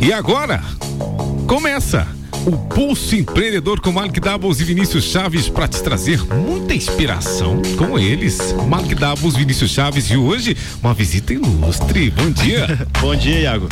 E 0.00 0.12
agora, 0.12 0.62
começa 1.48 2.06
o 2.46 2.52
Pulso 2.52 3.16
Empreendedor 3.16 3.80
com 3.80 3.90
Malik 3.90 4.20
Doubles 4.20 4.60
e 4.60 4.64
Vinícius 4.64 5.06
Chaves 5.06 5.48
para 5.48 5.66
te 5.66 5.82
trazer 5.82 6.22
muita 6.32 6.72
inspiração 6.72 7.60
com 7.76 7.98
eles. 7.98 8.54
Malik 8.68 8.94
Doubles, 8.94 9.34
Vinícius 9.34 9.72
Chaves 9.72 10.08
e 10.08 10.16
hoje 10.16 10.56
uma 10.80 10.94
visita 10.94 11.32
ilustre. 11.32 12.10
Bom 12.10 12.30
dia. 12.30 12.86
Bom 13.02 13.16
dia, 13.16 13.40
Iago. 13.40 13.68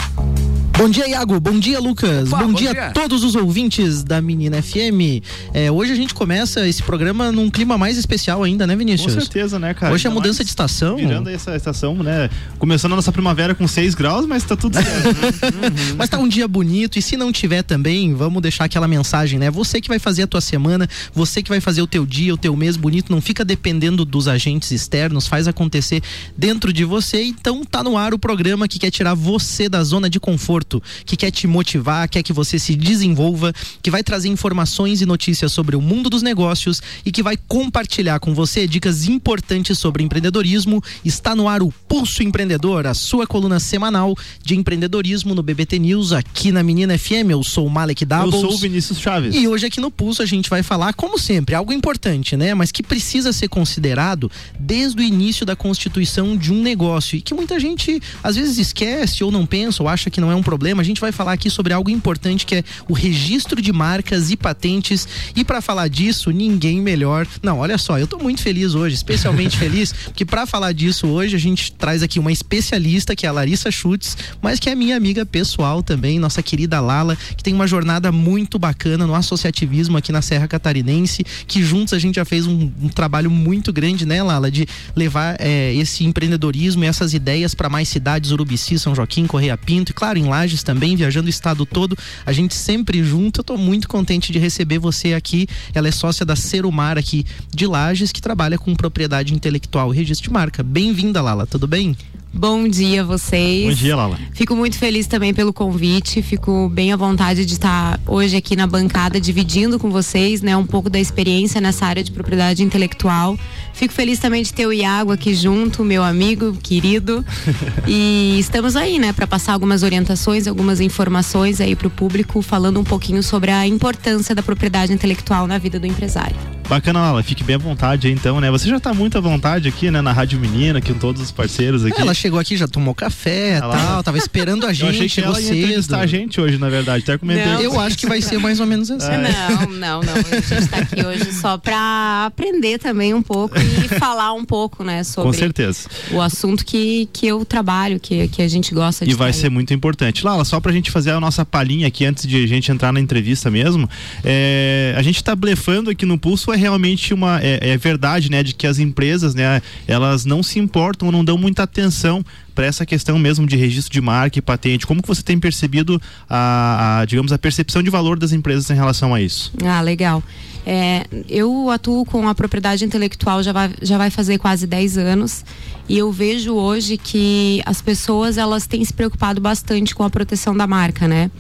Bom 0.77 0.89
dia, 0.89 1.09
Iago. 1.09 1.39
Bom 1.39 1.59
dia, 1.59 1.79
Lucas. 1.79 2.29
Opa, 2.29 2.39
bom, 2.39 2.49
bom 2.49 2.53
dia, 2.53 2.73
dia, 2.73 2.87
a 2.89 2.91
todos 2.91 3.23
os 3.23 3.37
ouvintes 3.37 4.03
da 4.03 4.21
Menina 4.21 4.61
FM. 4.61 5.23
É, 5.55 5.71
hoje 5.71 5.93
a 5.93 5.95
gente 5.95 6.13
começa 6.13 6.67
esse 6.67 6.83
programa 6.83 7.31
num 7.31 7.49
clima 7.49 7.79
mais 7.79 7.97
especial 7.97 8.43
ainda, 8.43 8.67
né, 8.67 8.75
Vinícius? 8.75 9.15
Com 9.15 9.21
certeza, 9.21 9.57
né, 9.57 9.73
cara? 9.73 9.95
Hoje 9.95 10.05
é 10.05 10.11
a 10.11 10.13
mudança 10.13 10.43
de 10.43 10.51
estação. 10.51 10.97
Virando 10.97 11.31
essa 11.31 11.55
estação, 11.55 11.95
né? 12.03 12.29
Começando 12.59 12.93
a 12.93 12.97
nossa 12.97 13.13
primavera 13.13 13.55
com 13.55 13.69
6 13.69 13.95
graus, 13.95 14.27
mas 14.27 14.43
tá 14.43 14.57
tudo 14.57 14.75
certo. 14.75 15.07
uhum. 15.55 15.97
Mas 15.97 16.11
tá 16.11 16.19
um 16.19 16.27
dia 16.27 16.49
bonito 16.49 16.99
e 16.99 17.03
se 17.03 17.17
não 17.17 17.31
tiver 17.31 17.63
também, 17.63 18.13
vamos 18.13 18.43
deixar 18.43 18.65
aquela 18.65 18.89
mensagem, 18.89 19.39
né? 19.39 19.53
Você 19.53 19.81
que 19.81 19.89
vai 19.89 20.01
fazer 20.01 20.25
a 20.25 20.27
tua 20.27 20.41
semana, 20.41 20.89
você 21.15 21.41
que 21.41 21.51
vai 21.51 21.61
fazer 21.61 21.83
o 21.83 21.87
teu 21.87 22.05
dia, 22.05 22.35
o 22.35 22.37
teu 22.37 22.55
mês 22.57 22.77
bonito, 22.77 23.13
não 23.13 23.21
fica 23.21 23.45
dependendo 23.45 24.05
dos 24.05 24.27
agentes 24.27 24.73
externos, 24.73 25.29
faz 25.29 25.47
acontecer 25.47 26.03
dentro 26.37 26.73
de 26.73 26.85
você. 26.85 27.23
Então 27.23 27.65
tá 27.65 27.81
no 27.81 27.97
ar 27.97 28.13
o 28.13 28.19
programa 28.19 28.67
que 28.67 28.81
quer 28.81 28.91
tirar 28.91 29.15
você 29.15 29.69
da 29.69 29.83
zona 29.85 30.11
de 30.11 30.19
conforto 30.19 30.64
que 31.05 31.17
quer 31.17 31.31
te 31.31 31.47
motivar, 31.47 32.09
quer 32.09 32.23
que 32.23 32.33
você 32.33 32.59
se 32.59 32.75
desenvolva, 32.75 33.53
que 33.83 33.91
vai 33.91 34.03
trazer 34.03 34.29
informações 34.29 35.01
e 35.01 35.07
notícias 35.07 35.53
sobre 35.53 35.77
o 35.77 35.81
mundo 35.81 36.11
dos 36.11 36.23
negócios 36.23 36.83
e 37.05 37.13
que 37.13 37.23
vai 37.23 37.37
compartilhar 37.37 38.19
com 38.21 38.35
você 38.35 38.67
dicas 38.67 39.07
importantes 39.07 39.79
sobre 39.79 40.03
empreendedorismo. 40.03 40.83
Está 41.05 41.35
no 41.35 41.49
ar 41.49 41.63
o 41.63 41.73
Pulso 41.89 42.23
Empreendedor, 42.23 42.87
a 42.87 42.95
sua 42.95 43.27
coluna 43.27 43.61
semanal 43.61 44.17
de 44.43 44.57
empreendedorismo 44.57 45.35
no 45.35 45.43
BBT 45.43 45.79
News, 45.79 46.13
aqui 46.13 46.51
na 46.51 46.63
Menina 46.63 46.97
FM. 46.99 47.31
Eu 47.31 47.43
sou 47.45 47.67
o 47.67 47.71
Malek 47.71 48.05
Doubles. 48.05 48.35
Eu 48.35 48.41
sou 48.41 48.55
o 48.55 48.59
Vinícius 48.59 48.99
Chaves. 48.99 49.35
E 49.35 49.47
hoje 49.47 49.67
aqui 49.67 49.81
no 49.81 49.91
Pulso 49.91 50.23
a 50.23 50.27
gente 50.27 50.49
vai 50.49 50.63
falar, 50.63 50.95
como 50.95 51.19
sempre, 51.19 51.55
algo 51.55 51.73
importante, 51.73 52.37
né? 52.37 52.55
Mas 52.55 52.73
que 52.73 52.83
precisa 52.83 53.33
ser 53.33 53.49
considerado 53.49 54.31
desde 54.59 55.01
o 55.01 55.03
início 55.03 55.45
da 55.45 55.55
constituição 55.55 56.37
de 56.37 56.53
um 56.53 56.63
negócio 56.63 57.17
e 57.17 57.21
que 57.21 57.35
muita 57.35 57.59
gente 57.61 58.01
às 58.23 58.37
vezes 58.37 58.59
esquece 58.59 59.23
ou 59.23 59.31
não 59.31 59.45
pensa 59.47 59.83
ou 59.83 59.89
acha 59.89 60.11
que 60.11 60.21
não 60.21 60.31
é 60.31 60.35
um 60.35 60.43
problema 60.43 60.54
problema, 60.55 60.83
a 60.83 60.85
gente 60.85 61.01
vai 61.01 61.11
falar 61.11 61.33
aqui 61.33 61.51
sobre 61.51 61.73
algo 61.73 61.91
importante 61.91 62.47
que 62.47 62.55
é 62.55 62.65
o 62.89 62.93
registro 62.93 63.61
de 63.61 63.73
marcas 63.73 64.31
e 64.31 64.37
patentes. 64.37 65.09
E 65.35 65.45
para 65.45 65.61
falar 65.61 65.89
disso, 65.89 66.31
ninguém 66.31 66.81
melhor. 66.81 67.27
Não, 67.43 67.59
olha 67.59 67.77
só, 67.77 67.99
eu 67.99 68.07
tô 68.07 68.19
muito 68.19 68.41
feliz 68.41 68.73
hoje, 68.77 68.95
especialmente 68.95 69.59
feliz, 69.59 69.93
porque 69.93 70.25
para 70.25 70.47
falar 70.47 70.71
disso 70.71 71.09
hoje 71.09 71.35
a 71.35 71.41
gente 71.41 71.73
traz 71.73 72.05
aqui 72.05 72.21
uma 72.21 72.31
especialista 72.31 73.17
que 73.17 73.27
é 73.27 73.29
a 73.29 73.33
Larissa 73.33 73.69
Schutz, 73.69 74.17
mas 74.41 74.61
que 74.61 74.71
é 74.71 74.77
minha 74.77 74.97
amiga 74.97 75.27
pessoal 75.27 75.83
também, 75.83 76.21
nossa 76.21 76.41
querida 76.41 76.81
Lala, 76.81 77.17
que 77.37 77.43
tem 77.43 77.53
uma 77.53 77.67
jornada 77.67 78.13
muito 78.13 78.57
bacana 78.57 79.09
no 79.09 79.15
associativismo 79.15 79.97
aqui 79.97 80.13
na 80.13 80.23
Serra 80.23 80.47
Catarinense, 80.47 81.25
que 81.49 81.65
juntos 81.65 81.95
a 81.95 81.99
gente 81.99 82.15
já 82.15 82.25
fez 82.25 82.47
um, 82.47 82.71
um 82.81 82.89
trabalho 82.89 83.29
muito 83.29 83.73
grande, 83.73 84.07
né, 84.07 84.23
Lala, 84.23 84.53
de 84.53 84.69
levar 84.95 85.35
é, 85.41 85.75
esse 85.75 86.05
empreendedorismo 86.05 86.85
e 86.85 86.87
essas 86.87 87.13
ideias 87.13 87.57
para 87.57 87.69
mais 87.69 87.89
cidades, 87.89 88.31
Urubici, 88.31 88.79
São 88.79 88.95
Joaquim, 88.95 89.27
Correia 89.27 89.59
Pinto 89.59 89.91
e 89.91 89.93
claro, 89.93 90.17
em 90.17 90.29
lá 90.29 90.44
Lages 90.45 90.63
também, 90.63 90.95
viajando 90.95 91.27
o 91.27 91.31
estado 91.31 91.65
todo. 91.65 91.97
A 92.25 92.33
gente 92.33 92.55
sempre 92.55 93.03
junto. 93.03 93.41
Eu 93.41 93.45
tô 93.45 93.57
muito 93.57 93.89
contente 93.89 94.31
de 94.31 94.39
receber 94.39 94.79
você 94.79 95.15
aqui. 95.15 95.47
Ela 95.73 95.89
é 95.89 95.91
sócia 95.91 96.25
da 96.25 96.37
Serumar 96.37 96.99
aqui 96.99 97.25
de 97.51 97.67
Lages, 97.67 98.13
que 98.13 98.21
trabalha 98.21 98.59
com 98.59 98.75
propriedade 98.75 99.33
intelectual 99.33 99.93
e 99.93 99.97
registro 99.97 100.29
de 100.29 100.33
marca. 100.33 100.63
Bem-vinda, 100.63 101.23
Lala. 101.23 101.47
Tudo 101.47 101.67
bem? 101.67 101.97
Bom 102.37 102.67
dia 102.67 103.03
a 103.03 103.05
vocês. 103.05 103.69
Bom 103.69 103.81
dia, 103.81 103.95
Lala. 103.95 104.19
Fico 104.33 104.57
muito 104.57 104.77
feliz 104.77 105.07
também 105.07 105.33
pelo 105.33 105.53
convite. 105.53 106.21
Fico 106.21 106.69
bem 106.69 106.93
à 106.93 106.97
vontade 106.97 107.47
de 107.47 107.53
estar 107.53 108.01
hoje 108.09 108.37
aqui 108.37 108.57
na 108.57 108.67
bancada 108.67 109.21
dividindo 109.21 109.79
com 109.79 109.89
vocês, 109.89 110.43
né, 110.43 110.57
um 110.57 110.67
pouco 110.67 110.91
da 110.91 110.99
experiência 110.99 111.61
nessa 111.61 111.87
área 111.87 112.03
de 112.03 112.11
propriedade 112.11 112.65
intelectual. 112.65 113.39
Fico 113.73 113.95
feliz 113.95 114.19
também 114.19 114.43
de 114.43 114.53
ter 114.53 114.67
o 114.67 114.73
Iago 114.73 115.13
aqui 115.13 115.33
junto, 115.33 115.85
meu 115.85 116.03
amigo 116.03 116.53
querido. 116.61 117.25
e 117.87 118.37
estamos 118.41 118.75
aí, 118.75 118.99
né, 118.99 119.13
para 119.13 119.29
passar 119.29 119.53
algumas 119.53 119.85
orientações, 119.85 120.49
algumas 120.49 120.81
informações 120.81 121.61
aí 121.61 121.77
para 121.77 121.87
o 121.87 121.91
público, 121.91 122.43
falando 122.43 122.81
um 122.81 122.85
pouquinho 122.85 123.23
sobre 123.23 123.53
a 123.53 123.65
importância 123.65 124.35
da 124.35 124.43
propriedade 124.43 124.93
intelectual 124.93 125.47
na 125.47 125.57
vida 125.57 125.79
do 125.79 125.87
empresário. 125.87 126.37
Bacana, 126.69 127.01
Lala. 127.01 127.23
Fique 127.23 127.45
bem 127.45 127.57
à 127.57 127.59
vontade 127.59 128.07
aí, 128.07 128.13
então, 128.13 128.41
né? 128.41 128.51
Você 128.51 128.69
já 128.69 128.79
está 128.79 128.95
muito 128.95 129.19
à 129.19 129.21
vontade 129.21 129.69
aqui, 129.69 129.91
né, 129.91 130.01
na 130.01 130.13
Rádio 130.13 130.39
Menina, 130.41 130.81
com 130.81 130.95
todos 130.95 131.21
os 131.21 131.31
parceiros 131.31 131.85
aqui. 131.85 132.01
Ela 132.01 132.15
chegou 132.15 132.39
aqui, 132.39 132.57
já 132.57 132.67
tomou 132.67 132.95
café 132.95 133.59
e 133.59 133.61
tal, 133.61 134.03
tava 134.05 134.19
esperando 134.19 134.67
a 134.67 134.73
gente, 134.73 134.83
eu 134.83 134.89
achei 134.89 135.09
que 135.09 135.21
ela 135.21 135.41
ia 135.41 135.55
entrevistar 135.55 136.01
a 136.01 136.07
gente 136.07 136.41
hoje, 136.41 136.59
na 136.59 136.69
verdade, 136.69 137.03
até 137.03 137.19
comentei. 137.19 137.45
Não. 137.45 137.61
Eu 137.61 137.79
acho 137.79 137.99
que 137.99 138.07
vai 138.07 138.21
ser 138.23 138.39
mais 138.39 138.61
ou 138.61 138.67
menos 138.67 138.91
assim. 138.91 139.13
É. 139.13 139.19
Não, 139.19 139.67
não, 139.67 140.03
não, 140.03 140.15
a 140.15 140.41
gente 140.41 140.69
tá 140.69 140.79
aqui 140.79 141.05
hoje 141.05 141.33
só 141.33 141.59
para 141.59 142.27
aprender 142.27 142.79
também 142.79 143.13
um 143.13 143.23
pouco 143.23 143.57
e 143.59 143.89
falar 143.99 144.33
um 144.33 144.45
pouco, 144.45 144.83
né, 144.83 145.05
sobre 145.05 145.31
Com 145.31 145.33
certeza. 145.33 145.89
o 146.13 146.21
assunto 146.21 146.65
que, 146.65 147.09
que 147.13 147.27
eu 147.27 147.45
trabalho, 147.45 148.01
que, 148.01 148.29
que 148.29 148.43
a 148.43 148.49
gente 148.49 148.75
gosta 148.75 149.05
de 149.05 149.11
E 149.11 149.15
vai 149.15 149.33
ser 149.33 149.51
muito 149.51 149.75
importante. 149.75 150.25
Lala, 150.25 150.45
só 150.45 150.61
pra 150.61 150.73
gente 150.73 150.91
fazer 150.91 151.11
a 151.11 151.21
nossa 151.21 151.45
palhinha 151.45 151.87
aqui 151.87 152.05
antes 152.05 152.27
de 152.27 152.43
a 152.43 152.47
gente 152.47 152.71
entrar 152.73 152.93
na 152.93 153.01
entrevista 153.01 153.51
mesmo, 153.51 153.89
é, 154.25 154.95
a 154.97 155.03
gente 155.03 155.23
tá 155.23 155.37
blefando 155.37 155.91
aqui 155.91 156.07
no 156.07 156.19
Pulso 156.19 156.54
é 156.55 156.57
realmente 156.57 157.13
uma, 157.13 157.41
é, 157.43 157.71
é 157.71 157.77
verdade, 157.77 158.31
né, 158.31 158.43
de 158.43 158.55
que 158.55 158.67
as 158.67 158.79
empresas, 158.79 159.35
né, 159.35 159.61
elas 159.87 160.25
não 160.25 160.43
se 160.43 160.59
importam, 160.59 161.13
não 161.13 161.25
dão 161.25 161.37
muita 161.37 161.63
atenção 161.63 162.25
para 162.55 162.67
essa 162.67 162.87
questão 162.87 163.19
mesmo 163.19 163.47
de 163.47 163.57
registro 163.57 163.93
de 163.93 164.01
marca 164.01 164.39
e 164.39 164.43
patente. 164.43 164.87
Como 164.87 165.03
que 165.03 165.09
você 165.09 165.23
tem 165.23 165.39
percebido 165.39 166.01
a, 166.29 167.01
a, 167.01 167.05
digamos, 167.05 167.33
a 167.33 167.39
percepção 167.39 167.83
de 167.83 167.91
valor 167.91 168.19
das 168.19 168.33
empresas 168.33 168.71
em 168.71 168.75
relação 168.75 169.13
a 169.13 169.21
isso? 169.21 169.53
Ah, 169.65 169.81
legal. 169.81 170.23
É, 170.67 171.05
eu 171.29 171.69
atuo 171.69 172.07
com 172.07 172.27
a 172.27 172.35
propriedade 172.35 172.85
intelectual 172.85 173.43
já 173.43 173.53
vai, 173.53 173.71
já 173.83 173.99
vai 173.99 174.09
fazer 174.09 174.39
quase 174.39 174.67
10 174.67 174.97
anos 174.97 175.45
e 175.87 175.99
eu 175.99 176.11
vejo 176.11 176.55
hoje 176.55 176.97
que 176.97 177.61
as 177.67 177.83
pessoas 177.83 178.39
elas 178.39 178.67
têm 178.67 178.83
se 178.83 178.95
preocupado 178.95 179.43
bastante 179.43 179.95
com 179.95 180.03
a 180.03 180.09
proteção 180.09 180.57
da 180.57 180.67
marca, 180.67 181.07
né? 181.07 181.31